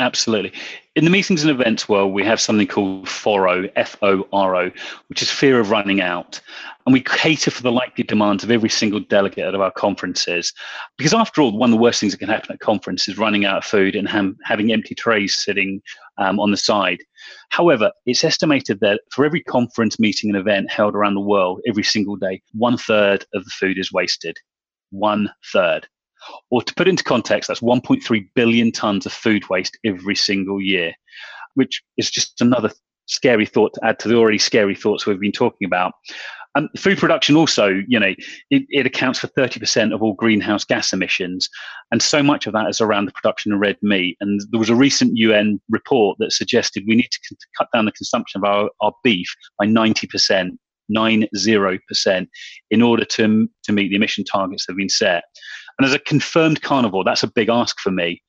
Absolutely. 0.00 0.50
In 0.96 1.04
the 1.04 1.10
meetings 1.10 1.42
and 1.44 1.50
events 1.50 1.86
world, 1.86 2.14
we 2.14 2.24
have 2.24 2.40
something 2.40 2.66
called 2.66 3.06
FORO, 3.06 3.68
F 3.76 3.98
O 4.00 4.26
R 4.32 4.56
O, 4.56 4.70
which 5.08 5.20
is 5.20 5.30
fear 5.30 5.60
of 5.60 5.70
running 5.70 6.00
out. 6.00 6.40
And 6.86 6.94
we 6.94 7.02
cater 7.02 7.50
for 7.50 7.62
the 7.62 7.70
likely 7.70 8.02
demands 8.02 8.42
of 8.42 8.50
every 8.50 8.70
single 8.70 9.00
delegate 9.00 9.44
at 9.44 9.54
our 9.54 9.70
conferences. 9.70 10.54
Because 10.96 11.12
after 11.12 11.42
all, 11.42 11.54
one 11.54 11.68
of 11.68 11.76
the 11.76 11.82
worst 11.82 12.00
things 12.00 12.14
that 12.14 12.18
can 12.18 12.30
happen 12.30 12.50
at 12.50 12.60
conference 12.60 13.08
is 13.08 13.18
running 13.18 13.44
out 13.44 13.58
of 13.58 13.64
food 13.64 13.94
and 13.94 14.08
ham- 14.08 14.38
having 14.42 14.72
empty 14.72 14.94
trays 14.94 15.36
sitting 15.36 15.82
um, 16.16 16.40
on 16.40 16.50
the 16.50 16.56
side. 16.56 17.00
However, 17.50 17.92
it's 18.06 18.24
estimated 18.24 18.80
that 18.80 19.02
for 19.12 19.26
every 19.26 19.42
conference, 19.42 20.00
meeting, 20.00 20.30
and 20.30 20.38
event 20.38 20.72
held 20.72 20.94
around 20.94 21.14
the 21.14 21.20
world 21.20 21.60
every 21.68 21.84
single 21.84 22.16
day, 22.16 22.40
one 22.54 22.78
third 22.78 23.26
of 23.34 23.44
the 23.44 23.50
food 23.50 23.78
is 23.78 23.92
wasted. 23.92 24.38
One 24.92 25.30
third. 25.52 25.86
Or 26.50 26.62
to 26.62 26.74
put 26.74 26.88
into 26.88 27.04
context, 27.04 27.48
that's 27.48 27.60
1.3 27.60 28.28
billion 28.34 28.72
tons 28.72 29.06
of 29.06 29.12
food 29.12 29.48
waste 29.48 29.78
every 29.84 30.16
single 30.16 30.60
year, 30.60 30.92
which 31.54 31.82
is 31.96 32.10
just 32.10 32.40
another 32.40 32.70
scary 33.06 33.46
thought 33.46 33.74
to 33.74 33.84
add 33.84 33.98
to 33.98 34.08
the 34.08 34.16
already 34.16 34.38
scary 34.38 34.74
thoughts 34.74 35.06
we've 35.06 35.20
been 35.20 35.32
talking 35.32 35.66
about. 35.66 35.92
And 36.56 36.68
food 36.76 36.98
production 36.98 37.36
also, 37.36 37.80
you 37.86 37.98
know, 37.98 38.14
it, 38.50 38.64
it, 38.70 38.86
accounts 38.86 39.20
for 39.20 39.28
30% 39.28 39.94
of 39.94 40.02
all 40.02 40.14
greenhouse 40.14 40.64
gas 40.64 40.92
emissions. 40.92 41.48
And 41.92 42.02
so 42.02 42.24
much 42.24 42.46
of 42.46 42.52
that 42.54 42.68
is 42.68 42.80
around 42.80 43.04
the 43.04 43.12
production 43.12 43.52
of 43.52 43.60
red 43.60 43.76
meat. 43.82 44.16
And 44.20 44.40
there 44.50 44.58
was 44.58 44.70
a 44.70 44.74
recent 44.74 45.16
UN 45.16 45.60
report 45.70 46.18
that 46.18 46.32
suggested 46.32 46.82
we 46.88 46.96
need 46.96 47.10
to 47.10 47.18
c- 47.22 47.36
cut 47.56 47.68
down 47.72 47.84
the 47.84 47.92
consumption 47.92 48.40
of 48.40 48.44
our, 48.44 48.70
our 48.80 48.92
beef 49.04 49.28
by 49.58 49.66
90%. 49.66 50.50
90% 50.92 52.26
in 52.72 52.82
order 52.82 53.04
to, 53.04 53.48
to 53.62 53.72
meet 53.72 53.90
the 53.90 53.94
emission 53.94 54.24
targets 54.24 54.66
that 54.66 54.72
have 54.72 54.76
been 54.76 54.88
set. 54.88 55.22
And 55.80 55.86
as 55.86 55.94
a 55.94 55.98
confirmed 55.98 56.60
carnivore, 56.60 57.04
that's 57.04 57.22
a 57.22 57.26
big 57.26 57.48
ask 57.48 57.80
for 57.80 57.90
me. 57.90 58.22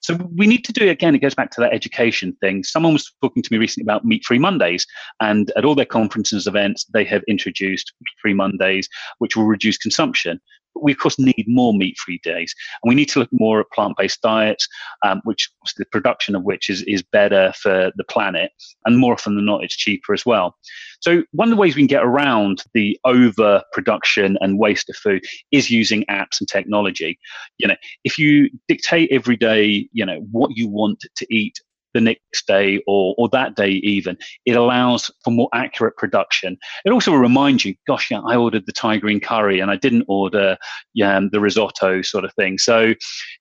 So 0.00 0.18
we 0.36 0.46
need 0.46 0.66
to 0.66 0.72
do 0.74 0.84
it 0.84 0.90
again. 0.90 1.14
It 1.14 1.20
goes 1.20 1.34
back 1.34 1.50
to 1.52 1.60
that 1.62 1.72
education 1.72 2.36
thing. 2.42 2.62
Someone 2.62 2.92
was 2.92 3.10
talking 3.22 3.42
to 3.42 3.50
me 3.50 3.56
recently 3.56 3.86
about 3.86 4.04
meat 4.04 4.22
free 4.22 4.38
Mondays, 4.38 4.86
and 5.18 5.50
at 5.56 5.64
all 5.64 5.74
their 5.74 5.86
conferences 5.86 6.46
events, 6.46 6.84
they 6.92 7.04
have 7.04 7.22
introduced 7.26 7.94
meat 8.02 8.18
free 8.20 8.34
Mondays, 8.34 8.86
which 9.16 9.34
will 9.34 9.46
reduce 9.46 9.78
consumption. 9.78 10.38
We, 10.80 10.92
of 10.92 10.98
course, 10.98 11.18
need 11.18 11.44
more 11.46 11.74
meat 11.74 11.98
free 11.98 12.20
days. 12.22 12.54
And 12.82 12.88
we 12.88 12.94
need 12.94 13.08
to 13.10 13.18
look 13.18 13.28
more 13.32 13.60
at 13.60 13.70
plant 13.70 13.96
based 13.96 14.22
diets, 14.22 14.66
um, 15.04 15.20
which 15.24 15.50
the 15.76 15.84
production 15.86 16.34
of 16.34 16.42
which 16.44 16.70
is, 16.70 16.82
is 16.82 17.02
better 17.02 17.52
for 17.60 17.92
the 17.96 18.04
planet. 18.04 18.52
And 18.84 18.98
more 18.98 19.12
often 19.12 19.36
than 19.36 19.44
not, 19.44 19.64
it's 19.64 19.76
cheaper 19.76 20.14
as 20.14 20.24
well. 20.24 20.56
So, 21.00 21.22
one 21.32 21.48
of 21.48 21.50
the 21.50 21.60
ways 21.60 21.74
we 21.74 21.82
can 21.82 21.86
get 21.86 22.04
around 22.04 22.62
the 22.74 22.98
overproduction 23.04 24.36
and 24.40 24.58
waste 24.58 24.90
of 24.90 24.96
food 24.96 25.24
is 25.50 25.70
using 25.70 26.04
apps 26.10 26.40
and 26.40 26.48
technology. 26.48 27.18
You 27.58 27.68
know, 27.68 27.76
if 28.04 28.18
you 28.18 28.50
dictate 28.68 29.10
every 29.10 29.36
day, 29.36 29.88
you 29.92 30.04
know, 30.04 30.20
what 30.30 30.50
you 30.54 30.68
want 30.68 31.04
to 31.16 31.26
eat 31.34 31.58
the 31.94 32.00
next 32.00 32.46
day 32.46 32.82
or, 32.86 33.14
or 33.18 33.28
that 33.30 33.56
day 33.56 33.70
even. 33.70 34.16
It 34.46 34.56
allows 34.56 35.10
for 35.24 35.30
more 35.30 35.48
accurate 35.54 35.96
production. 35.96 36.56
It 36.84 36.90
also 36.90 37.10
will 37.10 37.18
remind 37.18 37.64
you, 37.64 37.74
gosh, 37.86 38.10
yeah, 38.10 38.20
I 38.20 38.36
ordered 38.36 38.66
the 38.66 38.72
Thai 38.72 38.98
green 38.98 39.20
curry 39.20 39.60
and 39.60 39.70
I 39.70 39.76
didn't 39.76 40.04
order 40.08 40.56
yeah, 40.94 41.20
the 41.30 41.40
risotto 41.40 42.02
sort 42.02 42.24
of 42.24 42.32
thing. 42.34 42.58
So 42.58 42.94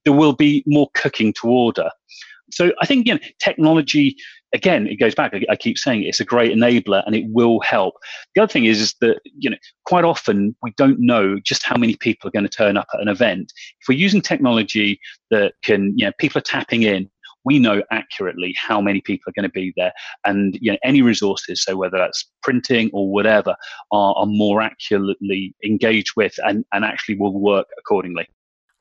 there 0.05 0.13
will 0.13 0.33
be 0.33 0.63
more 0.65 0.89
cooking 0.93 1.33
to 1.41 1.47
order. 1.47 1.89
So 2.51 2.71
I 2.81 2.85
think 2.85 3.07
you 3.07 3.13
know, 3.13 3.19
technology 3.39 4.15
again, 4.53 4.87
it 4.87 4.95
goes 4.95 5.15
back. 5.15 5.33
I, 5.49 5.55
keep 5.55 5.77
saying 5.77 6.03
it's 6.03 6.19
a 6.19 6.25
great 6.25 6.55
enabler 6.55 7.03
and 7.05 7.15
it 7.15 7.25
will 7.27 7.59
help. 7.61 7.95
The 8.35 8.41
other 8.41 8.51
thing 8.51 8.65
is, 8.65 8.81
is 8.81 8.95
that 9.01 9.19
you 9.23 9.49
know 9.49 9.57
quite 9.85 10.03
often 10.03 10.55
we 10.63 10.73
don't 10.77 10.99
know 10.99 11.39
just 11.39 11.63
how 11.63 11.77
many 11.77 11.95
people 11.95 12.27
are 12.27 12.31
going 12.31 12.47
to 12.47 12.49
turn 12.49 12.77
up 12.77 12.87
at 12.93 13.01
an 13.01 13.07
event. 13.07 13.53
If 13.81 13.87
we're 13.87 13.97
using 13.97 14.21
technology 14.21 14.99
that 15.31 15.53
can, 15.63 15.93
you 15.97 16.05
know, 16.05 16.11
people 16.17 16.39
are 16.39 16.43
tapping 16.43 16.83
in, 16.83 17.09
we 17.45 17.59
know 17.59 17.81
accurately 17.91 18.55
how 18.57 18.81
many 18.81 19.01
people 19.01 19.29
are 19.29 19.33
going 19.33 19.49
to 19.49 19.53
be 19.53 19.73
there. 19.75 19.93
And 20.25 20.57
you 20.61 20.71
know 20.71 20.77
any 20.83 21.01
resources 21.01 21.63
so 21.63 21.75
whether 21.75 21.97
that's 21.97 22.25
printing 22.43 22.89
or 22.93 23.11
whatever 23.11 23.55
are, 23.91 24.15
are 24.15 24.25
more 24.25 24.61
accurately 24.61 25.53
engaged 25.63 26.13
with 26.15 26.33
and, 26.45 26.65
and 26.73 26.85
actually 26.85 27.15
will 27.17 27.39
work 27.39 27.67
accordingly 27.77 28.27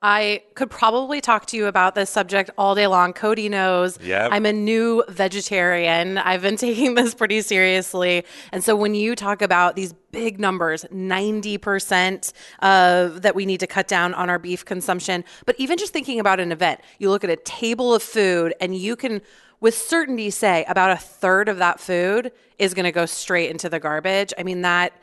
I 0.01 0.43
could 0.53 0.69
probably 0.69 1.19
talk 1.19 1.45
to 1.47 1.57
you 1.57 1.65
about 1.67 1.93
this 1.93 2.09
subject 2.09 2.49
all 2.57 2.73
day 2.73 2.87
long. 2.87 3.11
Cody 3.11 3.49
knows 3.49 3.99
yep. 4.01 4.29
I'm 4.31 4.45
a 4.45 4.53
new 4.53 5.03
vegetarian. 5.09 6.17
I've 6.17 6.41
been 6.41 6.55
taking 6.57 6.95
this 6.95 7.13
pretty 7.13 7.41
seriously. 7.41 8.23
And 8.53 8.63
so 8.63 8.77
when 8.77 8.95
you 8.95 9.13
talk 9.15 9.41
about 9.41 9.75
these 9.75 9.93
big 10.11 10.39
numbers, 10.39 10.85
90% 10.85 12.31
of 12.59 13.23
that 13.23 13.35
we 13.35 13.45
need 13.45 13.59
to 13.59 13.67
cut 13.67 13.89
down 13.89 14.13
on 14.13 14.29
our 14.29 14.39
beef 14.39 14.63
consumption, 14.63 15.25
but 15.45 15.55
even 15.59 15.77
just 15.77 15.91
thinking 15.91 16.19
about 16.19 16.39
an 16.39 16.53
event, 16.53 16.79
you 16.99 17.09
look 17.09 17.25
at 17.25 17.29
a 17.29 17.35
table 17.35 17.93
of 17.93 18.01
food 18.01 18.53
and 18.61 18.77
you 18.77 18.95
can 18.95 19.21
with 19.59 19.75
certainty 19.75 20.29
say 20.29 20.63
about 20.69 20.91
a 20.91 20.95
third 20.95 21.49
of 21.49 21.57
that 21.57 21.81
food 21.81 22.31
is 22.57 22.73
going 22.73 22.85
to 22.85 22.93
go 22.93 23.05
straight 23.05 23.49
into 23.49 23.67
the 23.67 23.81
garbage. 23.81 24.33
I 24.37 24.43
mean 24.43 24.61
that 24.61 24.93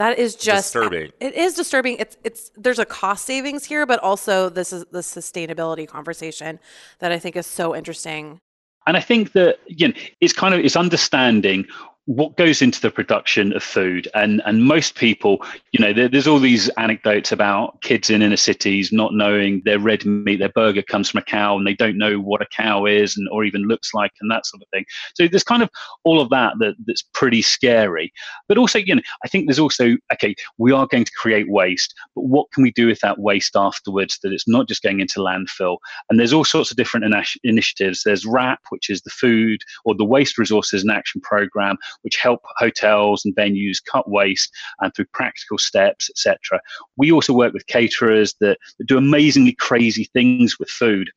that 0.00 0.18
is 0.18 0.34
just 0.34 0.72
disturbing. 0.72 1.12
It 1.20 1.34
is 1.34 1.52
disturbing. 1.52 1.98
It's 1.98 2.16
it's 2.24 2.50
there's 2.56 2.78
a 2.78 2.86
cost 2.86 3.26
savings 3.26 3.66
here, 3.66 3.84
but 3.84 4.00
also 4.00 4.48
this 4.48 4.72
is 4.72 4.86
the 4.90 5.00
sustainability 5.00 5.86
conversation 5.86 6.58
that 7.00 7.12
I 7.12 7.18
think 7.18 7.36
is 7.36 7.46
so 7.46 7.76
interesting. 7.76 8.40
And 8.86 8.96
I 8.96 9.00
think 9.00 9.32
that 9.32 9.58
again, 9.68 9.92
it's 10.22 10.32
kind 10.32 10.54
of 10.54 10.60
it's 10.60 10.74
understanding 10.74 11.66
what 12.10 12.36
goes 12.36 12.60
into 12.60 12.80
the 12.80 12.90
production 12.90 13.52
of 13.52 13.62
food. 13.62 14.08
And 14.14 14.42
and 14.44 14.64
most 14.64 14.96
people 14.96 15.44
you 15.70 15.78
know 15.78 15.92
there, 15.92 16.08
there's 16.08 16.26
all 16.26 16.40
these 16.40 16.68
anecdotes 16.70 17.30
about 17.30 17.80
kids 17.82 18.10
in 18.10 18.20
inner 18.20 18.36
cities 18.36 18.90
not 18.90 19.14
knowing 19.14 19.62
their 19.64 19.78
red 19.78 20.04
meat 20.04 20.40
their 20.40 20.48
burger 20.48 20.82
comes 20.82 21.10
from 21.10 21.18
a 21.18 21.22
cow 21.22 21.56
and 21.56 21.64
they 21.64 21.74
don't 21.74 21.96
know 21.96 22.18
what 22.18 22.42
a 22.42 22.46
cow 22.46 22.84
is 22.84 23.16
and 23.16 23.28
or 23.30 23.44
even 23.44 23.62
looks 23.62 23.94
like 23.94 24.10
and 24.20 24.28
that 24.28 24.44
sort 24.44 24.60
of 24.60 24.68
thing. 24.70 24.84
So 25.14 25.28
there's 25.28 25.44
kind 25.44 25.62
of 25.62 25.70
all 26.02 26.20
of 26.20 26.30
that, 26.30 26.54
that 26.58 26.74
that's 26.84 27.04
pretty 27.14 27.42
scary. 27.42 28.12
But 28.48 28.58
also 28.58 28.80
you 28.80 28.96
know 28.96 29.02
i 29.24 29.28
think 29.28 29.46
there's 29.46 29.60
also 29.60 29.96
okay 30.12 30.34
we 30.58 30.72
are 30.72 30.88
going 30.88 31.04
to 31.04 31.12
create 31.12 31.48
waste 31.48 31.94
but 32.16 32.22
what 32.22 32.50
can 32.52 32.64
we 32.64 32.72
do 32.72 32.88
with 32.88 32.98
that 33.00 33.20
waste 33.20 33.54
afterwards 33.54 34.18
that 34.22 34.32
it's 34.32 34.48
not 34.48 34.66
just 34.66 34.82
going 34.82 34.98
into 34.98 35.20
landfill? 35.20 35.78
And 36.08 36.18
there's 36.18 36.32
all 36.32 36.44
sorts 36.44 36.72
of 36.72 36.76
different 36.76 37.14
initiatives. 37.44 38.02
There's 38.02 38.26
WRAP 38.26 38.58
which 38.70 38.90
is 38.90 39.02
the 39.02 39.10
food 39.10 39.60
or 39.84 39.94
the 39.94 40.04
waste 40.04 40.38
resources 40.38 40.82
and 40.82 40.90
action 40.90 41.20
program 41.20 41.76
which 42.02 42.16
help 42.16 42.40
hotels 42.56 43.24
and 43.24 43.34
venues 43.36 43.78
cut 43.90 44.08
waste 44.08 44.50
and 44.80 44.94
through 44.94 45.06
practical 45.12 45.58
steps, 45.58 46.10
etc. 46.10 46.60
We 46.96 47.12
also 47.12 47.32
work 47.32 47.52
with 47.52 47.66
caterers 47.66 48.34
that, 48.40 48.58
that 48.78 48.86
do 48.86 48.96
amazingly 48.98 49.54
crazy 49.54 50.08
things 50.12 50.58
with 50.58 50.68
food. 50.68 51.10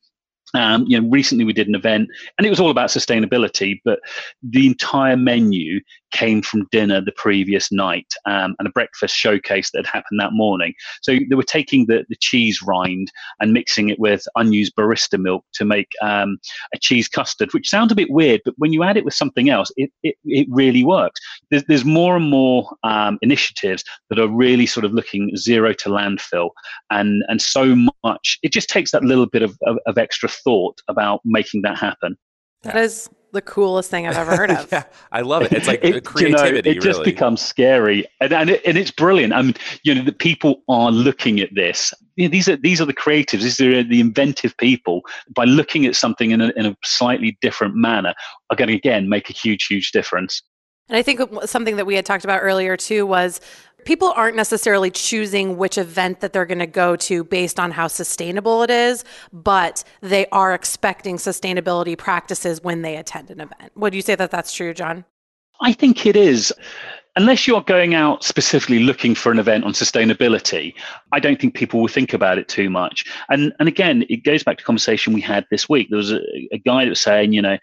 Um, 0.54 0.84
you 0.86 1.00
know, 1.00 1.08
recently 1.08 1.44
we 1.44 1.52
did 1.52 1.68
an 1.68 1.74
event, 1.74 2.08
and 2.38 2.46
it 2.46 2.50
was 2.50 2.60
all 2.60 2.70
about 2.70 2.90
sustainability. 2.90 3.80
But 3.84 4.00
the 4.42 4.66
entire 4.66 5.16
menu 5.16 5.80
came 6.14 6.42
from 6.42 6.68
dinner 6.70 7.00
the 7.00 7.12
previous 7.12 7.72
night 7.72 8.06
um, 8.24 8.54
and 8.58 8.68
a 8.68 8.70
breakfast 8.70 9.16
showcase 9.16 9.70
that 9.72 9.84
had 9.84 9.92
happened 9.92 10.20
that 10.20 10.32
morning. 10.32 10.72
So 11.02 11.18
they 11.28 11.34
were 11.34 11.42
taking 11.42 11.86
the, 11.86 12.04
the 12.08 12.16
cheese 12.20 12.62
rind 12.62 13.10
and 13.40 13.52
mixing 13.52 13.88
it 13.88 13.98
with 13.98 14.22
unused 14.36 14.74
barista 14.76 15.20
milk 15.20 15.44
to 15.54 15.64
make 15.64 15.88
um, 16.02 16.38
a 16.72 16.78
cheese 16.78 17.08
custard, 17.08 17.52
which 17.52 17.68
sounds 17.68 17.90
a 17.90 17.96
bit 17.96 18.10
weird, 18.10 18.42
but 18.44 18.54
when 18.58 18.72
you 18.72 18.84
add 18.84 18.96
it 18.96 19.04
with 19.04 19.14
something 19.14 19.50
else, 19.50 19.72
it, 19.76 19.90
it, 20.04 20.14
it 20.24 20.46
really 20.50 20.84
works. 20.84 21.20
There's, 21.50 21.64
there's 21.64 21.84
more 21.84 22.16
and 22.16 22.30
more 22.30 22.70
um, 22.84 23.18
initiatives 23.20 23.82
that 24.08 24.20
are 24.20 24.28
really 24.28 24.66
sort 24.66 24.84
of 24.84 24.92
looking 24.92 25.36
zero 25.36 25.72
to 25.72 25.88
landfill, 25.88 26.50
and, 26.90 27.24
and 27.26 27.42
so 27.42 27.74
much, 28.04 28.38
it 28.44 28.52
just 28.52 28.68
takes 28.68 28.92
that 28.92 29.02
little 29.02 29.26
bit 29.26 29.42
of, 29.42 29.58
of, 29.66 29.78
of 29.86 29.98
extra 29.98 30.28
thought 30.44 30.80
about 30.88 31.20
making 31.24 31.62
that 31.62 31.78
happen. 31.78 32.16
That 32.62 32.76
is 32.76 33.08
the 33.32 33.42
coolest 33.42 33.90
thing 33.90 34.06
I've 34.06 34.16
ever 34.16 34.36
heard 34.36 34.50
of. 34.50 34.68
yeah, 34.72 34.84
I 35.12 35.20
love 35.20 35.42
it. 35.42 35.52
It's 35.52 35.66
like 35.66 35.80
it, 35.84 36.04
creativity. 36.04 36.70
You 36.70 36.74
know, 36.74 36.78
it 36.78 36.82
just 36.82 37.00
really. 37.00 37.12
becomes 37.12 37.42
scary, 37.42 38.06
and 38.20 38.32
and, 38.32 38.50
it, 38.50 38.62
and, 38.64 38.78
it's 38.78 38.90
brilliant. 38.90 39.34
I 39.34 39.42
mean, 39.42 39.54
you 39.82 39.94
know, 39.94 40.02
the 40.02 40.12
people 40.12 40.62
are 40.68 40.90
looking 40.90 41.40
at 41.40 41.54
this. 41.54 41.92
You 42.16 42.28
know, 42.28 42.32
these 42.32 42.48
are 42.48 42.56
these 42.56 42.80
are 42.80 42.86
the 42.86 42.94
creatives. 42.94 43.42
These 43.42 43.60
are 43.60 43.82
the 43.82 44.00
inventive 44.00 44.56
people. 44.56 45.02
By 45.34 45.44
looking 45.44 45.84
at 45.84 45.96
something 45.96 46.30
in 46.30 46.40
a, 46.40 46.52
in 46.56 46.66
a 46.66 46.76
slightly 46.84 47.36
different 47.42 47.74
manner, 47.74 48.14
are 48.50 48.56
going 48.56 48.68
to 48.68 48.76
again 48.76 49.08
make 49.08 49.28
a 49.28 49.34
huge, 49.34 49.66
huge 49.66 49.92
difference. 49.92 50.42
And 50.88 50.98
I 50.98 51.02
think 51.02 51.20
something 51.46 51.76
that 51.76 51.86
we 51.86 51.94
had 51.94 52.04
talked 52.04 52.24
about 52.24 52.40
earlier 52.42 52.76
too 52.76 53.06
was 53.06 53.40
people 53.84 54.12
aren't 54.16 54.36
necessarily 54.36 54.90
choosing 54.90 55.56
which 55.56 55.78
event 55.78 56.20
that 56.20 56.32
they're 56.32 56.46
going 56.46 56.58
to 56.58 56.66
go 56.66 56.96
to 56.96 57.24
based 57.24 57.60
on 57.60 57.70
how 57.70 57.86
sustainable 57.86 58.62
it 58.62 58.70
is, 58.70 59.04
but 59.32 59.84
they 60.00 60.26
are 60.32 60.54
expecting 60.54 61.16
sustainability 61.16 61.96
practices 61.96 62.62
when 62.62 62.82
they 62.82 62.96
attend 62.96 63.30
an 63.30 63.40
event. 63.40 63.72
Would 63.76 63.94
you 63.94 64.02
say 64.02 64.14
that 64.14 64.30
that's 64.30 64.52
true, 64.52 64.74
John? 64.74 65.04
I 65.60 65.72
think 65.72 66.06
it 66.06 66.16
is 66.16 66.52
unless 67.16 67.46
you're 67.46 67.62
going 67.62 67.94
out 67.94 68.24
specifically 68.24 68.80
looking 68.80 69.14
for 69.14 69.30
an 69.30 69.38
event 69.38 69.64
on 69.64 69.72
sustainability, 69.72 70.74
I 71.12 71.20
don't 71.20 71.40
think 71.40 71.54
people 71.54 71.80
will 71.80 71.88
think 71.88 72.12
about 72.12 72.38
it 72.38 72.48
too 72.48 72.68
much. 72.68 73.04
And 73.28 73.52
and 73.58 73.68
again, 73.68 74.04
it 74.08 74.24
goes 74.24 74.42
back 74.42 74.58
to 74.58 74.64
conversation 74.64 75.12
we 75.12 75.20
had 75.20 75.46
this 75.50 75.68
week. 75.68 75.88
There 75.90 75.96
was 75.96 76.12
a, 76.12 76.20
a 76.52 76.58
guy 76.58 76.84
that 76.84 76.90
was 76.90 77.00
saying, 77.00 77.32
you 77.32 77.42
know, 77.42 77.58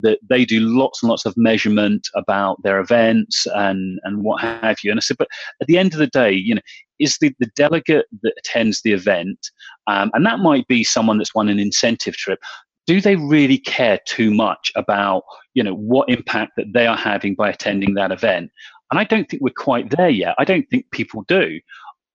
that 0.00 0.18
they 0.28 0.44
do 0.44 0.60
lots 0.60 1.02
and 1.02 1.10
lots 1.10 1.26
of 1.26 1.36
measurement 1.36 2.08
about 2.14 2.62
their 2.62 2.80
events 2.80 3.46
and 3.54 4.00
and 4.04 4.22
what 4.22 4.40
have 4.40 4.78
you. 4.82 4.90
And 4.90 4.98
I 4.98 5.02
said, 5.02 5.18
but 5.18 5.28
at 5.60 5.66
the 5.66 5.78
end 5.78 5.92
of 5.92 5.98
the 5.98 6.06
day, 6.06 6.32
you 6.32 6.54
know, 6.54 6.62
is 6.98 7.18
the, 7.18 7.34
the 7.40 7.50
delegate 7.56 8.06
that 8.22 8.34
attends 8.38 8.82
the 8.82 8.92
event, 8.92 9.50
um, 9.86 10.10
and 10.14 10.24
that 10.24 10.38
might 10.38 10.66
be 10.68 10.84
someone 10.84 11.18
that's 11.18 11.34
won 11.34 11.48
an 11.48 11.58
incentive 11.58 12.16
trip 12.16 12.38
do 12.86 13.00
they 13.00 13.16
really 13.16 13.58
care 13.58 13.98
too 14.06 14.32
much 14.32 14.70
about 14.76 15.22
you 15.54 15.62
know 15.62 15.74
what 15.74 16.08
impact 16.08 16.52
that 16.56 16.72
they 16.72 16.86
are 16.86 16.96
having 16.96 17.34
by 17.34 17.48
attending 17.48 17.94
that 17.94 18.12
event 18.12 18.50
and 18.90 19.00
i 19.00 19.04
don't 19.04 19.28
think 19.28 19.42
we're 19.42 19.50
quite 19.56 19.90
there 19.90 20.08
yet 20.08 20.34
i 20.38 20.44
don't 20.44 20.68
think 20.70 20.90
people 20.90 21.24
do 21.28 21.60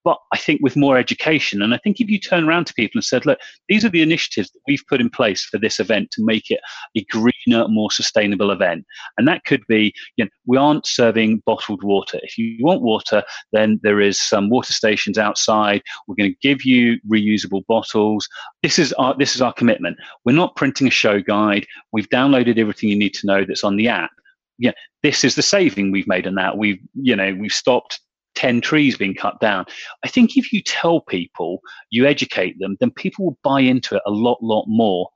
but 0.04 0.18
I 0.32 0.38
think 0.38 0.62
with 0.62 0.76
more 0.76 0.98
education, 0.98 1.62
and 1.62 1.74
I 1.74 1.78
think 1.78 2.00
if 2.00 2.10
you 2.10 2.20
turn 2.20 2.48
around 2.48 2.66
to 2.68 2.74
people 2.74 2.98
and 2.98 3.04
said, 3.04 3.26
look, 3.26 3.38
these 3.68 3.84
are 3.84 3.90
the 3.90 4.02
initiatives 4.02 4.50
that 4.52 4.62
we've 4.68 4.84
put 4.88 5.02
in 5.02 5.10
place 5.10 5.44
for 5.44 5.58
this 5.58 5.80
event 5.80 6.12
to 6.12 6.26
make 6.26 6.50
it 6.50 6.62
a 6.96 7.04
greener, 7.12 7.68
more 7.68 7.92
sustainable 7.92 8.50
event. 8.50 8.86
And 9.18 9.28
that 9.28 9.44
could 9.44 9.62
be, 9.68 9.94
you 10.16 10.26
know, 10.26 10.32
we 10.46 10.58
aren't 10.58 10.88
serving 10.88 11.44
bottled 11.46 11.84
water. 11.84 12.20
If 12.24 12.38
you 12.38 12.58
want 12.62 12.82
water, 12.82 13.24
then 13.52 13.80
there 13.84 14.00
is 14.00 14.22
some 14.22 14.50
water 14.50 14.74
stations 14.74 15.18
outside. 15.18 15.82
We're 16.08 16.16
going 16.16 16.32
to 16.32 16.48
give 16.48 16.64
you 16.64 16.98
reusable 17.08 17.66
bottles. 17.68 18.28
This 18.64 18.80
is 18.80 18.94
our 18.94 19.16
this 19.18 19.36
is 19.36 19.42
our 19.42 19.54
commitment. 19.54 19.98
We're 20.24 20.34
not 20.36 20.56
printing 20.56 20.88
a 20.88 20.92
show 20.92 21.22
guide. 21.22 21.68
We've 21.92 22.10
downloaded 22.10 22.58
everything 22.58 22.90
you 22.90 22.98
need 22.98 23.14
to 23.16 23.28
know 23.28 23.44
that's 23.44 23.64
on 23.64 23.76
the 23.76 23.90
app. 23.90 24.12
Yeah, 24.60 24.74
this 25.02 25.24
is 25.24 25.36
the 25.36 25.42
saving 25.42 25.92
we've 25.92 26.08
made 26.08 26.28
on 26.28 26.36
that. 26.36 26.58
We've, 26.58 26.80
you 26.94 27.16
know, 27.16 27.34
we've 27.34 27.52
stopped 27.52 28.02
10 28.36 28.62
trees 28.62 28.98
being 28.98 29.16
cut 29.16 29.40
down. 29.40 29.66
I 30.04 30.08
think 30.08 30.38
if 30.38 30.54
you 30.54 30.62
tell 30.62 31.02
people, 31.02 31.62
you 31.90 32.06
educate 32.06 32.58
them, 32.60 32.78
then 32.80 32.92
people 32.92 33.26
will 33.26 33.40
buy 33.44 33.62
into 33.62 33.96
it 33.96 34.02
a 34.06 34.12
lot, 34.12 34.38
lot 34.42 34.66
more. 34.68 35.10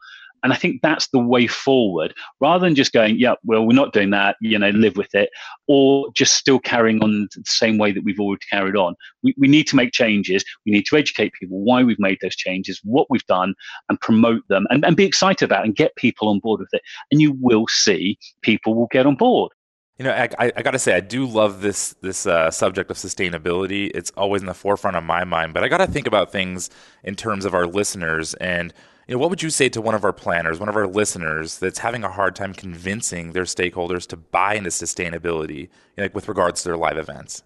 And 0.44 0.54
I 0.54 0.58
think 0.58 0.82
that's 0.82 1.08
the 1.08 1.20
way 1.20 1.48
forward 1.48 2.14
rather 2.42 2.66
than 2.66 2.76
just 2.76 2.92
going, 2.92 3.18
yeah, 3.18 3.36
well, 3.44 3.66
we're 3.66 3.74
not 3.74 3.94
doing 3.94 4.10
that, 4.12 4.36
you 4.42 4.60
know, 4.60 4.70
live 4.70 4.98
with 4.98 5.16
it, 5.16 5.30
or 5.68 6.08
just 6.14 6.36
still 6.36 6.60
carrying 6.60 7.02
on 7.02 7.28
the 7.34 7.44
same 7.46 7.78
way 7.78 7.92
that 7.92 8.04
we've 8.04 8.20
already 8.20 8.42
carried 8.50 8.76
on. 8.76 8.96
We, 9.24 9.34
we 9.38 9.48
need 9.48 9.68
to 9.68 9.76
make 9.76 9.94
changes. 9.94 10.44
We 10.66 10.72
need 10.72 10.86
to 10.88 10.98
educate 10.98 11.34
people 11.40 11.60
why 11.60 11.84
we've 11.84 12.00
made 12.00 12.18
those 12.22 12.36
changes, 12.36 12.82
what 12.84 13.08
we've 13.10 13.26
done, 13.26 13.56
and 13.90 14.00
promote 14.02 14.48
them 14.50 14.68
and, 14.70 14.86
and 14.86 14.98
be 14.98 15.06
excited 15.06 15.46
about 15.46 15.64
and 15.64 15.76
get 15.76 15.96
people 15.96 16.28
on 16.28 16.40
board 16.40 16.60
with 16.60 16.74
it. 16.74 16.82
And 17.12 17.22
you 17.22 17.38
will 17.40 17.66
see 17.68 18.18
people 18.42 18.76
will 18.76 18.90
get 18.92 19.06
on 19.06 19.16
board. 19.16 19.52
You 19.98 20.06
know, 20.06 20.12
I, 20.12 20.52
I, 20.56 20.62
got 20.64 20.72
to 20.72 20.80
say, 20.80 20.96
I 20.96 21.02
do 21.02 21.26
love 21.26 21.62
this 21.62 21.96
this 22.02 22.26
uh, 22.26 22.50
subject 22.50 22.90
of 22.90 22.98
sustainability. 22.98 23.92
It's 23.94 24.12
always 24.18 24.42
in 24.42 24.48
the 24.48 24.56
forefront 24.56 24.98
of 24.98 25.04
my 25.04 25.24
mind. 25.24 25.54
But 25.54 25.64
I 25.64 25.68
got 25.68 25.78
to 25.78 25.88
think 25.88 26.08
about 26.08 26.32
things 26.32 26.72
in 27.04 27.16
terms 27.16 27.46
of 27.46 27.54
our 27.54 27.68
listeners. 27.68 28.34
And 28.36 28.74
you 29.08 29.16
know, 29.16 29.20
what 29.20 29.30
would 29.30 29.42
you 29.42 29.50
say 29.50 29.70
to 29.70 29.82
one 29.82 29.96
of 29.96 30.06
our 30.06 30.13
planners, 30.13 30.60
one 30.60 30.70
of 30.70 30.78
our 30.78 30.88
listeners 30.88 31.60
that's 31.60 31.80
having 31.80 32.04
a 32.04 32.10
hard 32.10 32.36
time 32.36 32.54
convincing 32.54 33.34
their 33.34 33.44
stakeholders 33.44 34.08
to 34.08 34.18
buy 34.18 34.56
into 34.56 34.70
sustainability, 34.70 35.70
like 35.98 36.16
with 36.16 36.28
regards 36.28 36.63
to 36.63 36.70
their 36.70 36.78
live 36.78 36.98
events? 36.98 37.44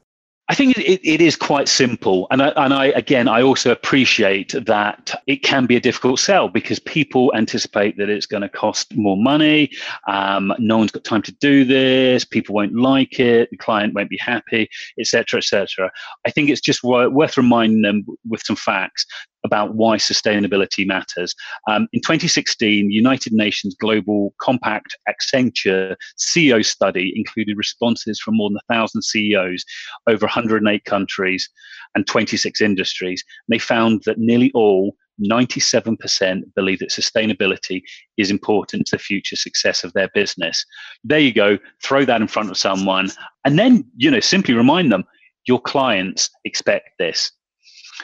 I 0.50 0.56
think 0.56 0.78
it, 0.78 1.06
it 1.06 1.20
is 1.20 1.36
quite 1.36 1.68
simple. 1.68 2.26
And 2.32 2.42
I, 2.42 2.50
and 2.56 2.74
I, 2.74 2.86
again, 2.88 3.28
I 3.28 3.42
also 3.42 3.70
appreciate 3.70 4.54
that 4.66 5.14
it 5.28 5.44
can 5.44 5.66
be 5.66 5.76
a 5.76 5.82
difficult 5.82 6.20
sell 6.20 6.48
because 6.48 6.80
people 6.80 7.34
anticipate 7.36 7.98
that 7.98 8.08
it's 8.08 8.26
going 8.26 8.44
to 8.44 8.50
cost 8.50 8.96
more 8.96 9.18
money. 9.18 9.72
Um, 10.08 10.54
no 10.58 10.78
one's 10.78 10.92
got 10.92 11.04
time 11.04 11.22
to 11.24 11.34
do 11.34 11.66
this. 11.66 12.24
People 12.24 12.56
won't 12.56 12.76
like 12.76 13.20
it. 13.20 13.50
The 13.52 13.58
client 13.58 13.94
won't 13.94 14.10
be 14.10 14.18
happy, 14.18 14.70
etc., 14.98 15.40
etc. 15.40 15.92
I 16.26 16.32
think 16.32 16.50
it's 16.50 16.62
just 16.62 16.82
worth 16.82 17.36
reminding 17.36 17.82
them 17.82 18.06
with 18.26 18.42
some 18.46 18.56
facts 18.56 19.06
about 19.48 19.76
why 19.76 19.98
sustainability 19.98 20.86
matters. 20.86 21.34
Um, 21.68 21.88
in 21.94 22.02
2016, 22.02 22.92
United 22.92 23.34
Nations 23.34 23.76
Global 23.80 24.34
Compact 24.40 24.96
Accenture 25.10 25.96
CEO 26.20 26.64
study 26.64 27.14
included 27.16 27.58
responses 27.58 28.20
from 28.20 28.38
more 28.38 28.50
than 28.50 28.60
1,000 28.68 29.02
CEOs 29.02 29.66
over 30.08 30.26
108 30.26 30.86
countries 30.86 31.50
and 31.96 32.06
26 32.06 32.62
industries. 32.62 33.24
And 33.48 33.56
they 33.56 33.60
found 33.60 34.04
that 34.06 34.20
nearly 34.20 34.52
all 34.54 34.96
97% 35.26 36.44
believe 36.56 36.80
that 36.80 36.92
sustainability 36.92 37.82
is 38.18 38.30
important 38.30 38.86
to 38.88 38.98
the 38.98 39.02
future 39.02 39.36
success 39.36 39.84
of 39.84 39.94
their 39.94 40.10
business. 40.14 40.64
There 41.04 41.20
you 41.20 41.34
go, 41.34 41.58
throw 41.84 42.06
that 42.06 42.22
in 42.22 42.28
front 42.28 42.52
of 42.52 42.58
someone, 42.58 43.10
and 43.46 43.58
then, 43.58 43.86
you 43.96 44.12
know, 44.12 44.20
simply 44.20 44.54
remind 44.54 44.92
them 44.92 45.06
your 45.48 45.62
clients 45.62 46.30
expect 46.44 46.90
this 47.00 47.32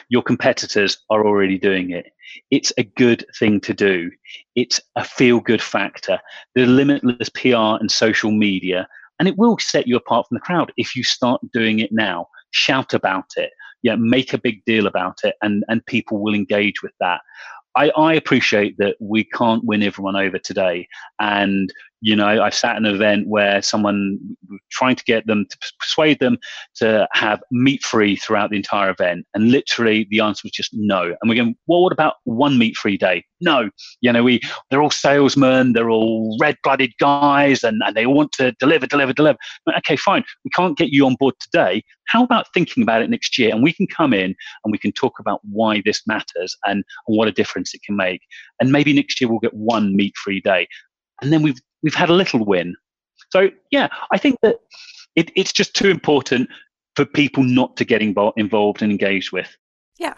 your 0.08 0.22
competitors 0.22 0.98
are 1.10 1.26
already 1.26 1.58
doing 1.58 1.90
it. 1.90 2.06
It's 2.50 2.72
a 2.78 2.84
good 2.84 3.24
thing 3.38 3.60
to 3.60 3.74
do. 3.74 4.10
It's 4.54 4.80
a 4.96 5.04
feel 5.04 5.40
good 5.40 5.62
factor. 5.62 6.18
The 6.54 6.66
limitless 6.66 7.28
PR 7.28 7.78
and 7.80 7.90
social 7.90 8.30
media, 8.30 8.88
and 9.18 9.28
it 9.28 9.38
will 9.38 9.58
set 9.58 9.86
you 9.86 9.96
apart 9.96 10.26
from 10.28 10.36
the 10.36 10.40
crowd 10.40 10.72
if 10.76 10.96
you 10.96 11.04
start 11.04 11.40
doing 11.52 11.78
it 11.78 11.92
now. 11.92 12.28
Shout 12.50 12.94
about 12.94 13.30
it. 13.36 13.50
Yeah, 13.82 13.96
make 13.96 14.32
a 14.32 14.38
big 14.38 14.64
deal 14.64 14.86
about 14.86 15.18
it, 15.24 15.34
and, 15.42 15.64
and 15.68 15.84
people 15.86 16.22
will 16.22 16.34
engage 16.34 16.82
with 16.82 16.92
that. 17.00 17.20
I, 17.76 17.90
I, 17.90 18.14
appreciate 18.14 18.78
that 18.78 18.96
we 19.00 19.24
can't 19.24 19.64
win 19.64 19.82
everyone 19.82 20.14
over 20.14 20.38
today. 20.38 20.88
And 21.20 21.72
you 22.04 22.14
know, 22.14 22.26
I've 22.26 22.54
sat 22.54 22.76
in 22.76 22.84
an 22.84 22.94
event 22.94 23.28
where 23.28 23.62
someone 23.62 24.18
trying 24.70 24.94
to 24.94 25.04
get 25.04 25.26
them 25.26 25.46
to 25.48 25.72
persuade 25.80 26.18
them 26.18 26.36
to 26.74 27.08
have 27.14 27.42
meat 27.50 27.82
free 27.82 28.14
throughout 28.14 28.50
the 28.50 28.58
entire 28.58 28.90
event, 28.90 29.26
and 29.32 29.50
literally 29.50 30.06
the 30.10 30.20
answer 30.20 30.42
was 30.44 30.52
just 30.52 30.68
no. 30.74 31.04
And 31.04 31.30
we're 31.30 31.34
going, 31.34 31.56
well, 31.66 31.82
what 31.82 31.94
about 31.94 32.16
one 32.24 32.58
meat 32.58 32.76
free 32.76 32.98
day? 32.98 33.24
No, 33.40 33.70
you 34.02 34.12
know, 34.12 34.22
we 34.22 34.42
they're 34.68 34.82
all 34.82 34.90
salesmen, 34.90 35.72
they're 35.72 35.88
all 35.88 36.36
red 36.38 36.58
blooded 36.62 36.92
guys, 37.00 37.64
and, 37.64 37.80
and 37.86 37.96
they 37.96 38.04
want 38.04 38.32
to 38.32 38.52
deliver, 38.60 38.86
deliver, 38.86 39.14
deliver. 39.14 39.38
But, 39.64 39.78
okay, 39.78 39.96
fine, 39.96 40.24
we 40.44 40.50
can't 40.54 40.76
get 40.76 40.90
you 40.90 41.06
on 41.06 41.16
board 41.18 41.36
today. 41.40 41.82
How 42.08 42.22
about 42.22 42.52
thinking 42.52 42.82
about 42.82 43.00
it 43.00 43.08
next 43.08 43.38
year? 43.38 43.50
And 43.50 43.62
we 43.62 43.72
can 43.72 43.86
come 43.86 44.12
in 44.12 44.34
and 44.62 44.72
we 44.72 44.76
can 44.76 44.92
talk 44.92 45.18
about 45.18 45.40
why 45.42 45.80
this 45.86 46.02
matters 46.06 46.54
and, 46.66 46.84
and 47.06 47.16
what 47.16 47.28
a 47.28 47.32
difference 47.32 47.72
it 47.72 47.80
can 47.82 47.96
make. 47.96 48.20
And 48.60 48.70
maybe 48.70 48.92
next 48.92 49.22
year 49.22 49.30
we'll 49.30 49.38
get 49.38 49.54
one 49.54 49.96
meat 49.96 50.12
free 50.22 50.42
day 50.42 50.68
and 51.22 51.32
then 51.32 51.42
we've 51.42 51.60
we've 51.84 51.94
had 51.94 52.10
a 52.10 52.14
little 52.14 52.44
win. 52.44 52.74
So 53.30 53.50
yeah, 53.70 53.88
I 54.10 54.18
think 54.18 54.40
that 54.42 54.56
it, 55.14 55.30
it's 55.36 55.52
just 55.52 55.76
too 55.76 55.88
important 55.88 56.48
for 56.96 57.04
people 57.04 57.44
not 57.44 57.76
to 57.76 57.84
get 57.84 58.02
involved 58.02 58.82
and 58.82 58.90
engaged 58.90 59.30
with. 59.30 59.56
Yeah. 59.98 60.14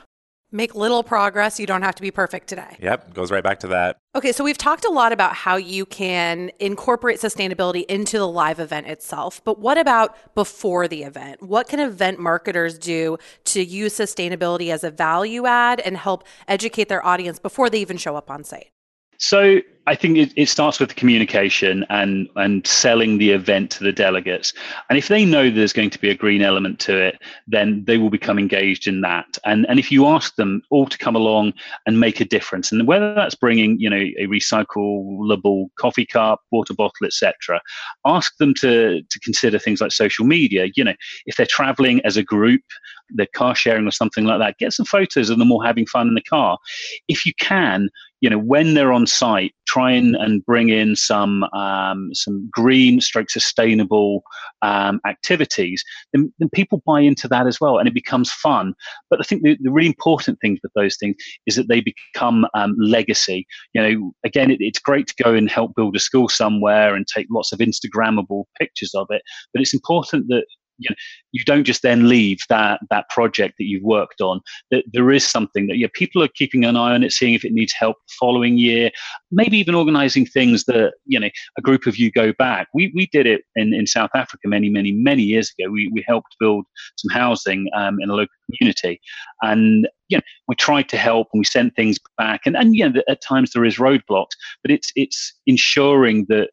Make 0.53 0.77
little 0.77 1.03
progress. 1.03 1.59
You 1.59 1.67
don't 1.67 1.83
have 1.83 1.97
to 1.97 2.03
be 2.03 2.13
perfect 2.13 2.47
today. 2.47 2.77
Yep, 2.79 3.15
goes 3.15 3.33
right 3.33 3.43
back 3.43 3.59
to 3.61 3.67
that. 3.69 3.99
Okay, 4.15 4.31
so 4.31 4.45
we've 4.45 4.57
talked 4.57 4.85
a 4.85 4.91
lot 4.91 5.13
about 5.13 5.35
how 5.35 5.57
you 5.57 5.85
can 5.85 6.53
incorporate 6.61 7.19
sustainability 7.19 7.85
into 7.87 8.17
the 8.17 8.29
live 8.29 8.61
event 8.61 8.87
itself, 8.87 9.43
but 9.45 9.59
what 9.59 9.77
about 9.77 10.17
before 10.35 10.87
the 10.87 11.03
event? 11.03 11.43
What 11.43 11.69
can 11.69 11.81
event 11.81 12.21
marketers 12.21 12.79
do 12.79 13.19
to 13.47 13.63
use 13.63 13.99
sustainability 13.99 14.73
as 14.73 14.85
a 14.85 14.91
value 14.91 15.47
add 15.47 15.81
and 15.81 15.97
help 15.97 16.23
educate 16.47 16.89
their 16.89 17.05
audience 17.05 17.41
before 17.41 17.69
they 17.69 17.81
even 17.81 17.97
show 17.97 18.15
up 18.15 18.31
on 18.31 18.45
site? 18.45 18.71
So 19.19 19.61
I 19.89 19.95
think 19.95 20.19
it, 20.19 20.33
it, 20.37 20.49
starts 20.49 20.81
with 20.81 20.89
the 20.89 20.95
communication 20.97 21.87
and 21.91 22.29
and 22.35 22.67
selling 22.67 23.19
the 23.19 23.31
event 23.31 23.71
to 23.73 23.85
the 23.85 23.93
delegates. 23.93 24.53
And 24.89 24.99
if 24.99 25.07
they 25.07 25.25
know 25.25 25.49
there's 25.49 25.73
going 25.73 25.91
to 25.91 26.01
be 26.01 26.11
a 26.11 26.15
green 26.15 26.43
element 26.43 26.81
to 26.81 26.97
it, 26.97 27.19
then 27.47 27.85
they 27.85 27.97
will 27.97 28.11
become 28.11 28.37
engaged 28.37 28.89
in 28.89 29.01
that. 29.03 29.39
And 29.45 29.65
and 29.69 29.79
if 29.79 29.93
you 29.93 30.07
ask 30.07 30.35
them 30.35 30.63
all 30.71 30.87
to 30.87 30.99
come 30.99 31.15
along 31.15 31.53
and 31.87 32.01
make 32.01 32.21
a 32.21 32.25
difference, 32.25 32.73
and 32.73 32.87
whether 32.87 33.15
that's 33.15 33.37
bringing 33.37 33.79
you 33.79 33.89
know 33.89 33.97
a 33.97 34.27
recyclable 34.27 35.69
coffee 35.79 36.07
cup, 36.07 36.41
water 36.51 36.75
bottle, 36.75 37.07
etc., 37.07 37.61
ask 38.05 38.37
them 38.39 38.55
to 38.55 39.03
to 39.03 39.21
consider 39.21 39.59
things 39.59 39.81
like 39.81 39.93
social 39.93 40.27
media. 40.27 40.69
You 40.75 40.83
know, 40.83 40.95
if 41.27 41.37
they're 41.37 41.47
traveling 41.47 42.01
as 42.05 42.17
a 42.17 42.25
group, 42.25 42.63
they're 43.11 43.27
car 43.35 43.55
sharing 43.55 43.87
or 43.87 43.93
something 43.93 44.25
like 44.25 44.41
that, 44.41 44.59
get 44.59 44.73
some 44.73 44.87
photos 44.87 45.31
of 45.31 45.39
them 45.39 45.53
all 45.53 45.63
having 45.63 45.87
fun 45.87 46.09
in 46.09 46.15
the 46.15 46.23
car. 46.23 46.59
If 47.07 47.25
you 47.25 47.33
can, 47.39 47.89
you 48.27 48.31
know, 48.31 48.41
when 48.41 48.75
they're 48.75 48.93
on 48.93 49.07
site, 49.07 49.55
try 49.69 49.93
and, 49.93 50.17
and 50.17 50.45
bring 50.45 50.69
in 50.69 50.97
some 50.97 51.45
um, 51.53 52.11
some 52.13 52.49
green 52.51 53.01
stroke 53.01 53.31
sustainable 53.31 54.25
um, 54.63 55.01
activities, 55.07 55.85
then, 56.13 56.33
then, 56.41 56.49
people 56.49 56.83
buy 56.85 56.99
into 56.99 57.29
that 57.29 57.47
as 57.47 57.61
well 57.61 57.79
and 57.79 57.87
it 57.87 57.95
becomes 57.95 58.33
fun. 58.33 58.75
But 59.11 59.21
I 59.21 59.23
think 59.23 59.45
the, 59.45 59.57
the 59.61 59.71
really 59.71 59.87
important 59.87 60.41
thing 60.41 60.59
with 60.61 60.73
those 60.75 60.97
things 60.97 61.15
is 61.47 61.55
that 61.55 61.69
they 61.69 61.81
become 61.81 62.49
um, 62.55 62.75
legacy. 62.81 63.47
You 63.75 63.81
know, 63.81 64.13
again, 64.25 64.51
it, 64.51 64.59
it's 64.59 64.81
great 64.81 65.07
to 65.07 65.23
go 65.23 65.33
and 65.33 65.49
help 65.49 65.77
build 65.77 65.95
a 65.95 66.01
school 66.01 66.29
somewhere 66.29 66.97
and 66.97 67.07
take 67.07 67.29
lots 67.31 67.53
of 67.53 67.61
Instagrammable 67.61 68.43
pictures 68.59 68.93
of 68.97 69.07
it, 69.11 69.23
but 69.53 69.63
it's 69.63 69.73
important 69.73 70.27
that 70.31 70.47
you 70.79 70.91
know 70.91 70.97
you 71.33 71.45
don't 71.45 71.65
just 71.65 71.83
then 71.83 72.09
leave 72.09 72.39
that 72.49 72.81
that 72.91 73.09
project 73.11 73.55
that 73.59 73.65
you've 73.65 73.83
worked 73.83 74.21
on. 74.21 74.41
That 74.71 74.85
there 74.93 75.11
is 75.11 75.27
something 75.27 75.67
that 75.69 75.79
yeah 75.79 75.89
people 75.93 76.23
are 76.23 76.29
keeping 76.29 76.65
an 76.65 76.77
eye 76.77 76.95
on 76.95 77.03
it 77.03 77.13
seeing 77.13 77.35
if 77.35 77.45
it 77.45 77.53
needs 77.53 77.73
help 77.79 77.97
the 78.07 78.15
following 78.19 78.59
year. 78.59 78.91
Maybe 79.31 79.59
even 79.59 79.75
organizing 79.75 80.27
things 80.27 80.65
that 80.65 80.95
you 81.05 81.19
know 81.21 81.31
a 81.59 81.63
group 81.63 81.87
of 81.87 81.97
you 81.97 82.11
go 82.11 82.33
back. 82.33 82.69
We 82.75 82.93
we 82.95 83.07
did 83.13 83.27
it 83.27 83.43
in 83.55 83.75
in 83.75 83.87
south 83.87 84.11
africa 84.15 84.49
many 84.49 84.69
many 84.69 84.93
many 84.93 85.23
years 85.23 85.53
ago. 85.59 85.71
We 85.71 85.91
we 85.93 86.05
helped 86.07 86.37
build 86.41 86.65
some 86.97 87.11
housing 87.11 87.69
um, 87.77 87.99
in 88.01 88.11
a 88.11 88.15
local 88.15 88.35
community. 88.51 89.01
And 89.43 89.89
you 90.09 90.19
know, 90.19 90.23
we 90.47 90.55
tried 90.55 90.89
to 90.91 90.97
help 90.97 91.29
and 91.33 91.41
we 91.41 91.45
sent 91.45 91.75
things 91.75 91.99
back. 92.17 92.43
And 92.47 92.57
and 92.57 92.75
you 92.75 92.89
know 92.89 93.03
at 93.09 93.23
times 93.23 93.53
there 93.53 93.65
is 93.65 93.77
roadblocks 93.77 94.37
but 94.63 94.71
it's 94.71 94.91
it's 94.97 95.33
ensuring 95.47 96.27
that 96.29 96.51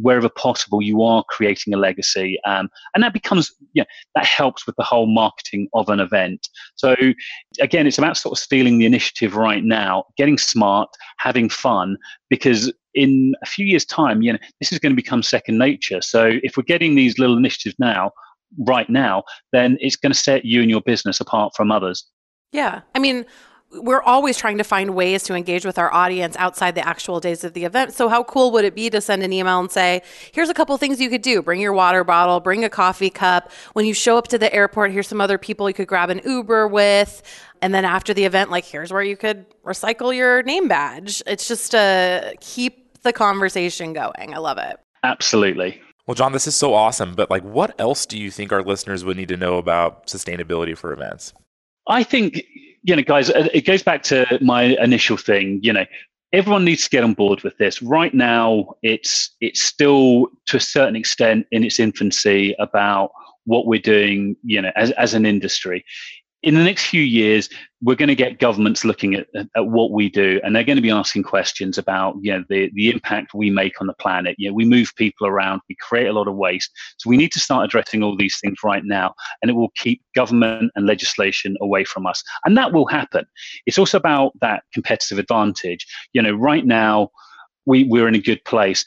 wherever 0.00 0.28
possible, 0.28 0.80
you 0.80 1.02
are 1.02 1.24
creating 1.28 1.74
a 1.74 1.76
legacy. 1.76 2.38
Um, 2.46 2.68
and 2.94 3.02
that 3.02 3.12
becomes, 3.12 3.52
you 3.72 3.82
know, 3.82 3.86
that 4.14 4.24
helps 4.24 4.66
with 4.66 4.76
the 4.76 4.84
whole 4.84 5.06
marketing 5.06 5.68
of 5.74 5.88
an 5.88 6.00
event. 6.00 6.48
So 6.76 6.94
again, 7.60 7.86
it's 7.86 7.98
about 7.98 8.16
sort 8.16 8.36
of 8.36 8.42
stealing 8.42 8.78
the 8.78 8.86
initiative 8.86 9.36
right 9.36 9.64
now, 9.64 10.04
getting 10.16 10.38
smart, 10.38 10.88
having 11.18 11.48
fun, 11.48 11.96
because 12.30 12.72
in 12.94 13.34
a 13.42 13.46
few 13.46 13.66
years' 13.66 13.84
time, 13.84 14.22
you 14.22 14.32
know, 14.32 14.38
this 14.60 14.72
is 14.72 14.78
going 14.78 14.92
to 14.92 14.96
become 14.96 15.22
second 15.22 15.58
nature. 15.58 16.00
So 16.00 16.32
if 16.42 16.56
we're 16.56 16.62
getting 16.64 16.94
these 16.94 17.18
little 17.18 17.36
initiatives 17.36 17.76
now, 17.78 18.12
right 18.66 18.88
now, 18.88 19.24
then 19.52 19.76
it's 19.80 19.96
going 19.96 20.12
to 20.12 20.18
set 20.18 20.44
you 20.44 20.62
and 20.62 20.70
your 20.70 20.80
business 20.80 21.20
apart 21.20 21.52
from 21.54 21.70
others. 21.70 22.06
Yeah. 22.52 22.80
I 22.94 22.98
mean, 22.98 23.26
we're 23.70 24.02
always 24.02 24.38
trying 24.38 24.56
to 24.58 24.64
find 24.64 24.94
ways 24.94 25.22
to 25.24 25.34
engage 25.34 25.66
with 25.66 25.78
our 25.78 25.92
audience 25.92 26.36
outside 26.36 26.74
the 26.74 26.86
actual 26.86 27.20
days 27.20 27.44
of 27.44 27.52
the 27.52 27.64
event. 27.64 27.92
So, 27.92 28.08
how 28.08 28.24
cool 28.24 28.50
would 28.52 28.64
it 28.64 28.74
be 28.74 28.88
to 28.90 29.00
send 29.00 29.22
an 29.22 29.32
email 29.32 29.60
and 29.60 29.70
say, 29.70 30.02
here's 30.32 30.48
a 30.48 30.54
couple 30.54 30.76
things 30.78 31.00
you 31.00 31.10
could 31.10 31.22
do 31.22 31.42
bring 31.42 31.60
your 31.60 31.74
water 31.74 32.02
bottle, 32.02 32.40
bring 32.40 32.64
a 32.64 32.70
coffee 32.70 33.10
cup. 33.10 33.50
When 33.74 33.84
you 33.84 33.92
show 33.92 34.16
up 34.16 34.28
to 34.28 34.38
the 34.38 34.52
airport, 34.54 34.92
here's 34.92 35.08
some 35.08 35.20
other 35.20 35.36
people 35.36 35.68
you 35.68 35.74
could 35.74 35.88
grab 35.88 36.08
an 36.08 36.20
Uber 36.24 36.66
with. 36.68 37.22
And 37.60 37.74
then 37.74 37.84
after 37.84 38.14
the 38.14 38.24
event, 38.24 38.50
like, 38.50 38.64
here's 38.64 38.92
where 38.92 39.02
you 39.02 39.16
could 39.16 39.44
recycle 39.64 40.16
your 40.16 40.42
name 40.44 40.68
badge. 40.68 41.22
It's 41.26 41.46
just 41.46 41.72
to 41.72 42.34
keep 42.40 43.02
the 43.02 43.12
conversation 43.12 43.92
going. 43.92 44.32
I 44.34 44.38
love 44.38 44.58
it. 44.58 44.78
Absolutely. 45.02 45.80
Well, 46.06 46.14
John, 46.14 46.32
this 46.32 46.46
is 46.46 46.56
so 46.56 46.72
awesome. 46.72 47.14
But, 47.14 47.30
like, 47.30 47.42
what 47.42 47.78
else 47.78 48.06
do 48.06 48.18
you 48.18 48.30
think 48.30 48.50
our 48.50 48.62
listeners 48.62 49.04
would 49.04 49.16
need 49.16 49.28
to 49.28 49.36
know 49.36 49.58
about 49.58 50.06
sustainability 50.06 50.76
for 50.76 50.92
events? 50.92 51.34
I 51.86 52.02
think 52.02 52.42
you 52.82 52.96
know, 52.96 53.02
guys, 53.02 53.30
uh, 53.30 53.48
it 53.52 53.62
goes 53.66 53.82
back 53.82 54.02
to 54.04 54.38
my 54.40 54.62
initial 54.62 55.16
thing. 55.16 55.60
You 55.62 55.72
know, 55.72 55.86
everyone 56.32 56.64
needs 56.64 56.84
to 56.84 56.90
get 56.90 57.04
on 57.04 57.14
board 57.14 57.42
with 57.42 57.56
this. 57.58 57.82
Right 57.82 58.14
now, 58.14 58.74
it's 58.82 59.34
it's 59.40 59.62
still 59.62 60.28
to 60.46 60.56
a 60.56 60.60
certain 60.60 60.96
extent 60.96 61.46
in 61.50 61.64
its 61.64 61.80
infancy 61.80 62.54
about 62.58 63.10
what 63.44 63.66
we're 63.66 63.80
doing. 63.80 64.36
You 64.42 64.62
know, 64.62 64.72
as 64.76 64.90
as 64.92 65.14
an 65.14 65.26
industry, 65.26 65.84
in 66.48 66.54
the 66.54 66.64
next 66.64 66.86
few 66.86 67.02
years, 67.02 67.50
we're 67.82 67.94
going 67.94 68.08
to 68.08 68.14
get 68.14 68.38
governments 68.38 68.82
looking 68.82 69.14
at, 69.14 69.26
at, 69.34 69.66
what 69.66 69.90
we 69.90 70.08
do, 70.08 70.40
and 70.42 70.56
they're 70.56 70.64
going 70.64 70.76
to 70.76 70.82
be 70.82 70.90
asking 70.90 71.22
questions 71.22 71.76
about 71.76 72.16
you 72.22 72.32
know 72.32 72.42
the, 72.48 72.70
the 72.72 72.88
impact 72.88 73.34
we 73.34 73.50
make 73.50 73.78
on 73.82 73.86
the 73.86 73.92
planet. 73.92 74.34
You 74.38 74.48
know, 74.48 74.54
we 74.54 74.64
move 74.64 74.90
people 74.96 75.26
around, 75.26 75.60
we 75.68 75.76
create 75.78 76.06
a 76.06 76.12
lot 76.14 76.26
of 76.26 76.36
waste, 76.36 76.70
so 76.96 77.10
we 77.10 77.18
need 77.18 77.32
to 77.32 77.38
start 77.38 77.66
addressing 77.66 78.02
all 78.02 78.16
these 78.16 78.38
things 78.42 78.56
right 78.64 78.82
now, 78.82 79.12
and 79.42 79.50
it 79.50 79.54
will 79.54 79.72
keep 79.76 80.02
government 80.14 80.72
and 80.74 80.86
legislation 80.86 81.54
away 81.60 81.84
from 81.84 82.06
us, 82.06 82.24
and 82.46 82.56
that 82.56 82.72
will 82.72 82.86
happen. 82.86 83.26
It's 83.66 83.78
also 83.78 83.98
about 83.98 84.32
that 84.40 84.62
competitive 84.72 85.18
advantage. 85.18 85.86
You 86.14 86.22
know, 86.22 86.32
right 86.32 86.64
now 86.64 87.10
we 87.66 87.84
we're 87.84 88.08
in 88.08 88.14
a 88.14 88.22
good 88.22 88.42
place 88.46 88.86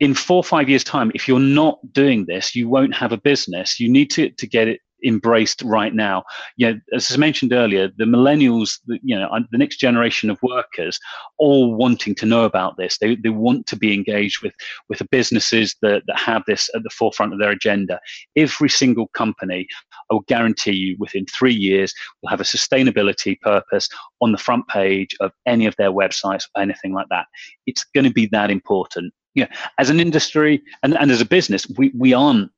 in 0.00 0.12
four 0.12 0.36
or 0.36 0.44
five 0.44 0.68
years 0.68 0.84
time 0.84 1.10
if 1.14 1.26
you're 1.26 1.40
not 1.40 1.78
doing 1.92 2.26
this 2.26 2.54
you 2.54 2.68
won't 2.68 2.94
have 2.94 3.12
a 3.12 3.18
business 3.18 3.78
you 3.78 3.90
need 3.90 4.10
to, 4.10 4.30
to 4.30 4.46
get 4.46 4.66
it 4.66 4.80
embraced 5.04 5.62
right 5.62 5.94
now. 5.94 6.24
Know, 6.58 6.78
as 6.94 7.12
I 7.12 7.16
mentioned 7.16 7.52
earlier, 7.52 7.88
the 7.96 8.04
millennials, 8.04 8.78
you 8.86 9.16
know, 9.16 9.28
the 9.50 9.58
next 9.58 9.76
generation 9.76 10.30
of 10.30 10.38
workers, 10.42 10.98
all 11.38 11.74
wanting 11.74 12.14
to 12.16 12.26
know 12.26 12.44
about 12.44 12.76
this. 12.76 12.98
They, 12.98 13.16
they 13.16 13.30
want 13.30 13.66
to 13.68 13.76
be 13.76 13.94
engaged 13.94 14.42
with 14.42 14.52
with 14.88 14.98
the 14.98 15.08
businesses 15.10 15.76
that, 15.82 16.02
that 16.06 16.18
have 16.18 16.42
this 16.46 16.68
at 16.74 16.82
the 16.82 16.90
forefront 16.90 17.32
of 17.32 17.38
their 17.38 17.50
agenda. 17.50 18.00
Every 18.36 18.68
single 18.68 19.08
company, 19.08 19.66
I 20.10 20.14
will 20.14 20.24
guarantee 20.28 20.72
you, 20.72 20.96
within 20.98 21.26
three 21.26 21.54
years, 21.54 21.94
will 22.22 22.30
have 22.30 22.40
a 22.40 22.44
sustainability 22.44 23.40
purpose 23.40 23.88
on 24.20 24.32
the 24.32 24.38
front 24.38 24.66
page 24.68 25.14
of 25.20 25.32
any 25.46 25.66
of 25.66 25.74
their 25.76 25.92
websites, 25.92 26.44
or 26.54 26.62
anything 26.62 26.92
like 26.92 27.08
that. 27.10 27.26
It's 27.66 27.84
going 27.84 28.04
to 28.04 28.12
be 28.12 28.26
that 28.26 28.50
important. 28.50 29.12
Yeah, 29.34 29.46
as 29.78 29.90
an 29.90 30.00
industry 30.00 30.60
and, 30.82 30.96
and 30.98 31.10
as 31.10 31.20
a 31.20 31.24
business, 31.24 31.64
we, 31.78 31.92
we 31.96 32.12
aren't 32.12 32.50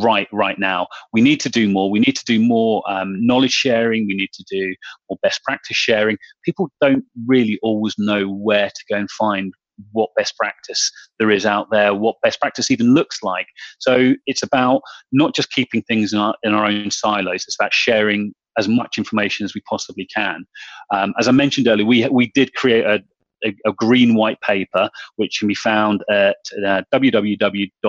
right 0.00 0.28
right 0.32 0.58
now. 0.58 0.86
We 1.12 1.20
need 1.20 1.40
to 1.40 1.48
do 1.48 1.68
more. 1.68 1.90
We 1.90 2.00
need 2.00 2.16
to 2.16 2.24
do 2.24 2.40
more 2.40 2.82
um, 2.88 3.14
knowledge 3.24 3.52
sharing. 3.52 4.06
We 4.06 4.14
need 4.14 4.32
to 4.32 4.44
do 4.50 4.74
more 5.08 5.18
best 5.22 5.42
practice 5.44 5.76
sharing. 5.76 6.18
People 6.44 6.70
don't 6.80 7.04
really 7.26 7.58
always 7.62 7.94
know 7.98 8.26
where 8.28 8.68
to 8.68 8.84
go 8.90 8.96
and 8.96 9.10
find 9.10 9.52
what 9.92 10.10
best 10.16 10.36
practice 10.36 10.90
there 11.18 11.30
is 11.30 11.46
out 11.46 11.68
there, 11.70 11.94
what 11.94 12.16
best 12.22 12.40
practice 12.40 12.70
even 12.70 12.94
looks 12.94 13.22
like. 13.22 13.46
So 13.78 14.14
it's 14.26 14.42
about 14.42 14.82
not 15.12 15.34
just 15.34 15.50
keeping 15.50 15.82
things 15.82 16.12
in 16.12 16.18
our, 16.18 16.34
in 16.42 16.54
our 16.54 16.66
own 16.66 16.90
silos. 16.90 17.44
It's 17.46 17.56
about 17.58 17.72
sharing 17.72 18.34
as 18.58 18.68
much 18.68 18.98
information 18.98 19.44
as 19.44 19.54
we 19.54 19.62
possibly 19.68 20.06
can. 20.14 20.44
Um, 20.92 21.14
as 21.18 21.26
I 21.26 21.32
mentioned 21.32 21.68
earlier, 21.68 21.86
we 21.86 22.06
we 22.08 22.30
did 22.34 22.54
create 22.54 22.84
a, 22.84 23.02
a, 23.44 23.54
a, 23.66 23.72
green 23.72 24.14
white 24.14 24.40
paper, 24.40 24.88
which 25.16 25.38
can 25.38 25.48
be 25.48 25.54
found 25.54 26.02
at 26.10 26.36
uh, 26.64 26.82
www.bcdme.com 26.92 27.80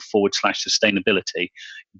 forward 0.00 0.34
slash 0.34 0.64
sustainability. 0.64 1.50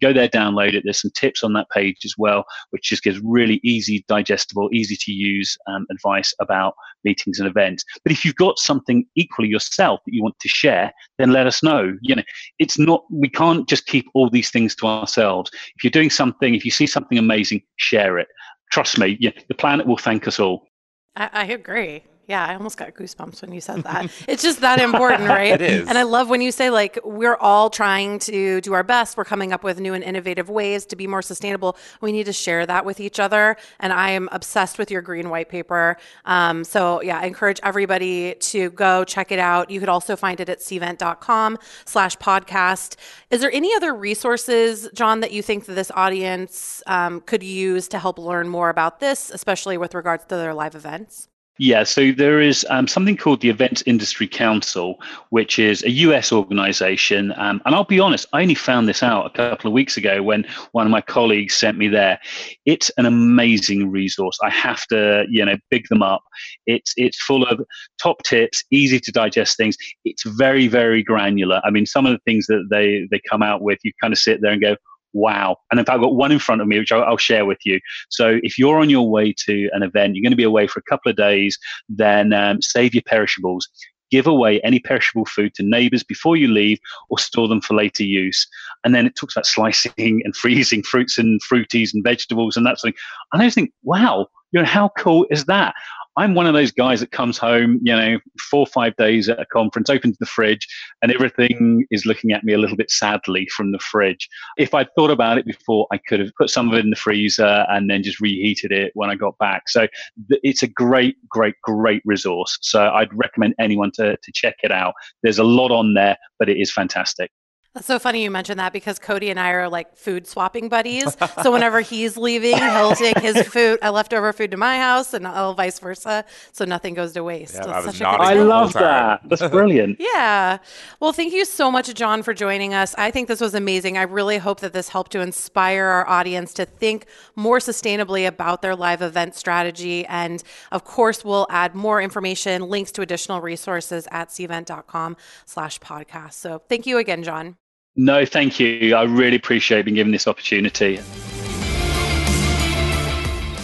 Go 0.01 0.13
there, 0.13 0.29
download 0.29 0.75
it. 0.75 0.83
There's 0.85 1.01
some 1.01 1.11
tips 1.15 1.43
on 1.43 1.53
that 1.55 1.69
page 1.71 1.99
as 2.05 2.15
well, 2.17 2.45
which 2.71 2.85
just 2.85 3.03
gives 3.03 3.21
really 3.25 3.61
easy, 3.65 4.05
digestible, 4.09 4.69
easy 4.73 4.97
to 4.97 5.13
use 5.13 5.57
um, 5.67 5.87
advice 5.91 6.33
about 6.41 6.75
meetings 7.05 7.39
and 7.39 7.49
events. 7.49 7.85
But 8.05 8.13
if 8.13 8.25
you've 8.25 8.37
got 8.37 8.59
something 8.59 9.05
equally 9.17 9.49
yourself 9.49 10.01
that 10.05 10.15
you 10.15 10.23
want 10.23 10.39
to 10.41 10.49
share, 10.49 10.93
then 11.19 11.33
let 11.33 11.47
us 11.47 11.63
know. 11.63 11.97
You 12.03 12.17
know, 12.17 12.23
it's 12.59 12.79
not, 12.79 13.05
we 13.11 13.29
can't 13.29 13.69
just 13.69 13.87
keep 13.87 14.07
all 14.15 14.31
these 14.31 14.51
things 14.51 14.75
to 14.77 14.87
ourselves. 14.87 15.51
If 15.77 15.85
you're 15.85 15.91
doing 15.91 16.11
something, 16.11 16.55
if 16.55 16.65
you 16.65 16.71
see 16.71 16.87
something 16.87 17.19
amazing, 17.19 17.63
share 17.77 18.19
it. 18.19 18.29
Trust 18.71 18.99
me, 18.99 19.17
yeah, 19.21 19.33
the 19.49 19.55
planet 19.55 19.87
will 19.87 19.99
thank 19.99 20.29
us 20.29 20.39
all. 20.39 20.70
I, 21.17 21.31
I 21.33 21.45
agree. 21.47 22.10
Yeah, 22.31 22.47
I 22.47 22.55
almost 22.55 22.77
got 22.77 22.95
goosebumps 22.95 23.43
when 23.43 23.51
you 23.51 23.61
said 23.61 23.83
that. 23.83 24.09
it's 24.29 24.41
just 24.41 24.61
that 24.61 24.81
important, 24.81 25.29
right? 25.41 25.53
it 25.53 25.61
is. 25.61 25.89
And 25.89 25.99
I 25.99 26.05
love 26.05 26.29
when 26.29 26.41
you 26.41 26.53
say, 26.53 26.71
like, 26.71 26.97
we're 27.03 27.35
all 27.35 27.71
trying 27.71 28.21
to 28.21 28.61
do 28.61 28.73
our 28.73 28.85
best. 28.85 29.17
We're 29.17 29.25
coming 29.25 29.53
up 29.53 29.65
with 29.65 29.81
new 29.81 29.95
and 29.95 30.05
innovative 30.05 30.49
ways 30.49 30.87
to 30.87 30.97
be 30.97 31.09
more 31.09 31.23
sustainable. 31.23 31.77
We 32.01 32.13
need 32.13 32.27
to 32.27 32.33
share 32.33 32.65
that 32.67 32.85
with 32.85 33.01
each 33.01 33.19
other. 33.19 33.57
And 33.81 33.93
I 33.93 34.11
am 34.11 34.29
obsessed 34.31 34.79
with 34.79 34.93
your 34.93 35.03
green 35.03 35.29
white 35.29 35.49
paper. 35.49 35.97
Um, 36.25 36.63
so, 36.63 37.03
yeah, 37.03 37.19
I 37.19 37.25
encourage 37.25 37.59
everybody 37.65 38.35
to 38.35 38.71
go 38.71 39.03
check 39.03 39.33
it 39.33 39.41
out. 39.41 39.69
You 39.69 39.81
could 39.81 39.89
also 39.89 40.15
find 40.15 40.39
it 40.39 40.49
at 40.49 40.61
cvent.com 40.61 41.59
slash 41.85 42.17
podcast. 42.19 42.95
Is 43.31 43.41
there 43.41 43.51
any 43.51 43.75
other 43.75 43.93
resources, 43.93 44.89
John, 44.95 45.19
that 45.19 45.33
you 45.33 45.43
think 45.43 45.65
that 45.67 45.75
this 45.75 45.91
audience 45.97 46.81
um, 46.87 47.23
could 47.23 47.43
use 47.43 47.89
to 47.89 47.99
help 47.99 48.21
learn 48.21 48.49
more 48.49 48.71
about 48.71 49.01
this, 49.01 49.33
especially 49.33 49.77
with 49.77 49.97
regards 49.97 50.23
to 50.27 50.37
their 50.37 50.55
live 50.55 50.77
events? 50.77 51.27
Yeah, 51.63 51.85
so 51.85 52.11
there 52.13 52.41
is 52.41 52.65
um, 52.71 52.89
something 52.89 53.19
called 53.19 53.43
the 53.43 53.51
Events 53.51 53.83
Industry 53.85 54.27
Council, 54.27 54.99
which 55.29 55.59
is 55.59 55.83
a 55.83 55.91
US 55.91 56.33
organization. 56.33 57.35
Um, 57.37 57.61
and 57.67 57.75
I'll 57.75 57.85
be 57.85 58.01
honest, 58.01 58.27
I 58.33 58.41
only 58.41 58.55
found 58.55 58.89
this 58.89 59.03
out 59.03 59.27
a 59.27 59.31
couple 59.31 59.69
of 59.69 59.75
weeks 59.75 59.99
ago 59.99 60.23
when 60.23 60.47
one 60.73 60.87
of 60.87 60.91
my 60.91 61.03
colleagues 61.03 61.55
sent 61.55 61.77
me 61.77 61.89
there. 61.89 62.19
It's 62.65 62.91
an 62.97 63.05
amazing 63.05 63.91
resource. 63.91 64.39
I 64.43 64.49
have 64.49 64.87
to, 64.87 65.27
you 65.29 65.45
know, 65.45 65.59
big 65.71 65.87
them 65.91 66.03
up. 66.03 66.23
It's 66.65 66.95
it's 66.97 67.23
full 67.23 67.45
of 67.45 67.61
top 68.03 68.23
tips, 68.23 68.65
easy 68.71 68.99
to 68.99 69.13
digest 69.13 69.59
things. 69.59 69.77
It's 70.07 70.23
very, 70.23 70.67
very 70.67 71.03
granular. 71.03 71.61
I 71.63 71.69
mean, 71.69 71.85
some 71.85 72.07
of 72.07 72.13
the 72.13 72.21
things 72.25 72.47
that 72.47 72.69
they 72.71 73.07
they 73.11 73.21
come 73.29 73.43
out 73.43 73.61
with, 73.61 73.81
you 73.83 73.93
kind 74.01 74.15
of 74.15 74.19
sit 74.19 74.41
there 74.41 74.53
and 74.53 74.63
go, 74.63 74.77
wow. 75.13 75.57
And 75.71 75.81
in 75.81 75.87
fact, 75.87 75.97
I've 75.97 76.03
got 76.03 76.15
one 76.15 76.33
in 76.33 76.39
front 76.39 76.61
of 76.61 76.69
me, 76.69 76.79
which 76.79 76.93
I'll, 76.93 77.05
I'll, 77.05 77.17
share 77.17 77.45
with 77.45 77.59
you. 77.65 77.81
So 78.09 78.39
if 78.43 78.59
you're 78.59 78.79
on 78.79 78.91
your 78.91 79.09
way 79.09 79.35
to 79.47 79.69
an 79.73 79.83
event, 79.83 80.15
you're 80.15 80.23
going 80.23 80.33
to 80.33 80.37
be 80.37 80.43
away 80.43 80.67
for 80.67 80.81
a 80.81 80.91
couple 80.91 81.11
of 81.11 81.17
days, 81.17 81.59
then 81.89 82.33
um, 82.33 82.63
save 82.63 82.95
your 82.95 83.03
perishables. 83.07 83.69
Give 84.11 84.27
away 84.27 84.61
any 84.63 84.81
perishable 84.81 85.25
food 85.25 85.55
to 85.55 85.63
neighbors 85.63 86.03
before 86.03 86.37
you 86.37 86.49
leave 86.49 86.79
or 87.11 87.19
store 87.19 87.47
them 87.47 87.61
for 87.61 87.75
later 87.75 88.03
use. 88.03 88.47
And 88.85 88.95
then 88.95 89.07
it 89.07 89.15
talks 89.15 89.37
about 89.37 89.47
slicing 89.47 90.23
and 90.25 90.35
freezing 90.37 90.83
fruits 90.83 91.19
and 91.19 91.41
fruities 91.43 91.95
and 91.95 92.03
vegetables 92.03 92.57
and 92.57 92.67
that 92.67 92.81
sort 92.81 92.91
of 92.91 92.95
thing. 92.95 93.03
And 93.33 93.43
I 93.43 93.47
just 93.47 93.55
think, 93.55 93.73
wow, 93.85 94.27
you 94.53 94.61
know, 94.61 94.67
how 94.67 94.91
cool 94.99 95.27
is 95.31 95.45
that? 95.45 95.75
I'm 96.21 96.35
one 96.35 96.47
of 96.47 96.53
those 96.53 96.71
guys 96.71 97.01
that 97.01 97.13
comes 97.13 97.39
home, 97.39 97.81
you 97.83 97.97
know, 97.97 98.19
four 98.39 98.61
or 98.61 98.67
five 98.67 98.95
days 98.97 99.31
at 99.31 99.41
a 99.41 99.47
conference, 99.47 99.89
opens 99.89 100.19
the 100.19 100.27
fridge, 100.27 100.69
and 101.01 101.11
everything 101.11 101.87
is 101.91 102.05
looking 102.05 102.33
at 102.33 102.45
me 102.45 102.53
a 102.53 102.59
little 102.59 102.77
bit 102.77 102.91
sadly 102.91 103.49
from 103.57 103.73
the 103.73 103.79
fridge. 103.79 104.29
If 104.59 104.75
I'd 104.75 104.89
thought 104.95 105.11
about 105.11 105.39
it 105.39 105.47
before, 105.47 105.87
I 105.91 105.97
could 105.97 106.21
have 106.21 106.31
put 106.37 106.51
some 106.51 106.69
of 106.69 106.75
it 106.75 106.85
in 106.85 106.91
the 106.91 106.97
freezer 106.97 107.65
and 107.71 107.89
then 107.89 108.03
just 108.03 108.21
reheated 108.21 108.71
it 108.71 108.93
when 108.95 109.09
I 109.09 109.15
got 109.15 109.39
back. 109.39 109.71
So 109.71 109.89
th- 110.29 110.43
it's 110.45 110.63
a 110.63 110.69
great, 110.69 111.17
great, 111.31 111.55
great 111.63 112.03
resource. 112.05 112.59
So 112.61 112.91
I'd 112.91 113.15
recommend 113.15 113.55
anyone 113.59 113.91
to, 113.95 114.19
to 114.23 114.33
check 114.35 114.57
it 114.63 114.73
out. 114.73 114.93
There's 115.23 115.39
a 115.39 115.45
lot 115.45 115.71
on 115.71 115.95
there, 115.95 116.19
but 116.39 116.51
it 116.51 116.59
is 116.59 116.71
fantastic. 116.71 117.31
That's 117.75 117.87
so 117.87 118.01
funny 118.01 118.25
you 118.25 118.33
mentioned 118.33 118.59
that 118.59 118.73
because 118.73 118.99
Cody 118.99 119.31
and 119.31 119.39
I 119.39 119.51
are 119.51 119.69
like 119.69 119.97
food 119.97 120.27
swapping 120.27 120.69
buddies. 120.69 121.17
so 121.43 121.53
whenever 121.53 121.81
he's 121.93 122.17
leaving, 122.17 122.57
he'll 122.57 122.97
take 122.97 123.19
his 123.21 123.47
food, 123.47 123.79
uh, 123.81 123.93
leftover 123.93 124.33
food 124.33 124.51
to 124.51 124.57
my 124.57 124.77
house, 124.79 125.15
and 125.15 125.25
I'll 125.25 125.55
vice 125.55 125.79
versa. 125.79 126.25
So 126.51 126.65
nothing 126.65 126.95
goes 126.95 127.13
to 127.13 127.23
waste. 127.23 127.55
Yeah, 127.55 127.67
That's 127.67 127.87
I 127.87 127.91
such 127.93 128.01
a 128.01 128.03
nodding 128.03 128.19
good 128.19 128.27
I 128.27 128.35
the 128.35 128.41
time. 128.41 128.49
whole 128.49 128.49
love 128.49 128.73
that. 128.73 129.21
That's 129.29 129.49
brilliant. 129.49 130.01
Yeah. 130.13 130.59
Well, 130.99 131.13
thank 131.13 131.33
you 131.33 131.45
so 131.45 131.71
much, 131.71 131.95
John, 131.95 132.25
for 132.25 132.35
joining 132.35 132.75
us. 132.75 132.93
I 132.99 133.13
think 133.13 133.29
this 133.29 133.41
was 133.41 133.55
amazing. 133.55 133.97
I 133.97 134.03
really 134.03 134.39
hope 134.39 134.59
that 134.61 134.73
this 134.73 134.89
helped 134.89 135.13
to 135.13 135.21
inspire 135.21 135.85
our 135.85 136.09
audience 136.09 136.53
to 136.55 136.65
think 136.67 137.07
more 137.37 137.59
sustainably 137.61 138.27
about 138.27 138.63
their 138.63 138.75
live 138.75 139.01
event 139.01 139.37
strategy. 139.37 140.05
And 140.07 140.43
of 140.73 140.85
course, 140.85 141.25
we'll 141.25 141.47
add 141.51 141.77
more 141.77 142.03
information, 142.03 142.69
links 142.69 142.91
to 142.93 143.03
additional 143.03 143.41
resources 143.41 144.09
at 144.11 144.31
cvent.com 144.31 145.17
slash 145.47 145.79
podcast. 145.79 146.33
So 146.33 146.63
thank 146.69 146.87
you 146.87 146.99
again, 146.99 147.23
John. 147.23 147.57
No, 147.97 148.25
thank 148.25 148.61
you. 148.61 148.95
I 148.95 149.03
really 149.03 149.37
appreciate 149.37 149.85
being 149.85 149.97
given 149.97 150.13
this 150.13 150.27
opportunity. 150.29 151.01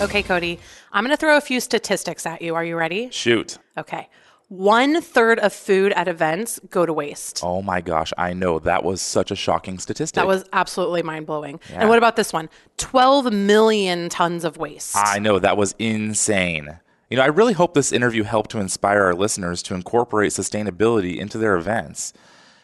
Okay, 0.01 0.23
Cody, 0.23 0.59
I'm 0.93 1.05
going 1.05 1.11
to 1.13 1.17
throw 1.17 1.37
a 1.37 1.41
few 1.41 1.61
statistics 1.61 2.27
at 2.27 2.43
you. 2.43 2.55
Are 2.55 2.65
you 2.65 2.77
ready? 2.77 3.09
Shoot. 3.11 3.59
Okay. 3.79 4.09
One 4.49 5.01
third 5.01 5.39
of 5.41 5.53
food 5.53 5.93
at 5.95 6.07
events 6.07 6.61
go 6.71 6.87
to 6.87 6.93
waste. 6.93 7.41
Oh 7.43 7.63
my 7.63 7.81
gosh, 7.81 8.13
I 8.17 8.33
know. 8.33 8.59
That 8.59 8.85
was 8.85 9.03
such 9.03 9.31
a 9.31 9.37
shocking 9.37 9.79
statistic. 9.79 10.15
That 10.15 10.27
was 10.27 10.45
absolutely 10.53 11.03
mind 11.03 11.27
blowing. 11.27 11.59
Yeah. 11.71 11.81
And 11.81 11.89
what 11.89 11.99
about 11.99 12.17
this 12.17 12.33
one? 12.33 12.49
12 12.77 13.33
million 13.33 14.09
tons 14.09 14.45
of 14.45 14.57
waste. 14.57 14.97
I 14.97 15.19
know. 15.19 15.39
That 15.39 15.57
was 15.57 15.75
insane. 15.79 16.79
You 17.11 17.17
know, 17.17 17.23
I 17.23 17.27
really 17.27 17.55
hope 17.55 17.75
this 17.75 17.91
interview 17.91 18.23
helped 18.23 18.51
to 18.51 18.59
inspire 18.59 19.03
our 19.03 19.15
listeners 19.15 19.63
to 19.65 19.75
incorporate 19.75 20.33
sustainability 20.33 21.17
into 21.17 21.39
their 21.39 21.57
events. 21.57 22.13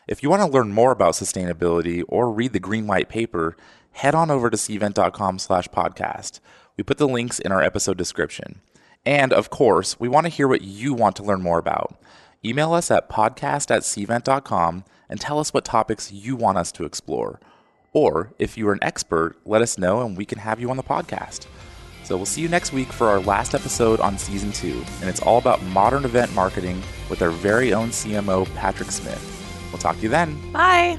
If 0.09 0.23
you 0.23 0.31
want 0.31 0.43
to 0.43 0.49
learn 0.49 0.73
more 0.73 0.91
about 0.91 1.15
sustainability 1.15 2.03
or 2.09 2.33
read 2.33 2.53
the 2.53 2.59
green 2.59 2.89
white 2.89 3.09
paper, 3.09 3.57
head 3.93 4.15
on 4.15 4.31
over 4.31 4.51
to 4.51 4.57
cvent.com 4.57 5.39
slash 5.39 5.69
podcast. 5.69 6.41
We 6.77 6.83
put 6.83 6.99
the 6.99 7.07
links 7.07 7.39
in 7.39 7.53
our 7.53 7.63
episode 7.63 7.99
description. 7.99 8.61
And 9.07 9.33
of 9.33 9.51
course, 9.51 10.01
we 10.01 10.09
want 10.09 10.27
to 10.27 10.33
hear 10.33 10.49
what 10.49 10.63
you 10.63 10.93
want 10.93 11.15
to 11.17 11.23
learn 11.23 11.41
more 11.43 11.59
about. 11.59 12.01
Email 12.45 12.73
us 12.73 12.91
at 12.91 13.09
podcast 13.09 13.71
at 13.71 13.83
cvent.com 13.83 14.85
and 15.09 15.21
tell 15.21 15.39
us 15.39 15.55
what 15.55 15.65
topics 15.65 16.11
you 16.11 16.35
want 16.35 16.59
us 16.59 16.73
to 16.73 16.85
explore. 16.85 17.39
Or 17.93 18.33
if 18.41 18.59
you 18.59 18.69
are 18.69 18.73
an 18.73 18.83
expert, 18.83 19.37
let 19.45 19.63
us 19.63 19.79
know 19.79 20.01
and 20.01 20.17
we 20.17 20.25
can 20.25 20.39
have 20.39 20.59
you 20.59 20.69
on 20.71 20.77
the 20.77 20.83
podcast. 20.83 21.47
So 22.03 22.17
we'll 22.17 22.27
see 22.27 22.41
you 22.41 22.49
next 22.49 22.73
week 22.73 22.93
for 22.93 23.07
our 23.07 23.21
last 23.21 23.55
episode 23.55 24.01
on 24.01 24.19
season 24.19 24.51
two, 24.51 24.83
and 25.01 25.09
it's 25.09 25.23
all 25.23 25.39
about 25.39 25.63
modern 25.67 26.05
event 26.05 26.35
marketing 26.35 26.83
with 27.09 27.23
our 27.23 27.31
very 27.31 27.73
own 27.73 27.91
CMO, 27.91 28.53
Patrick 28.57 28.91
Smith. 28.91 29.42
Talk 29.83 29.97
to 29.97 30.03
you 30.03 30.09
then. 30.09 30.39
Bye. 30.53 30.97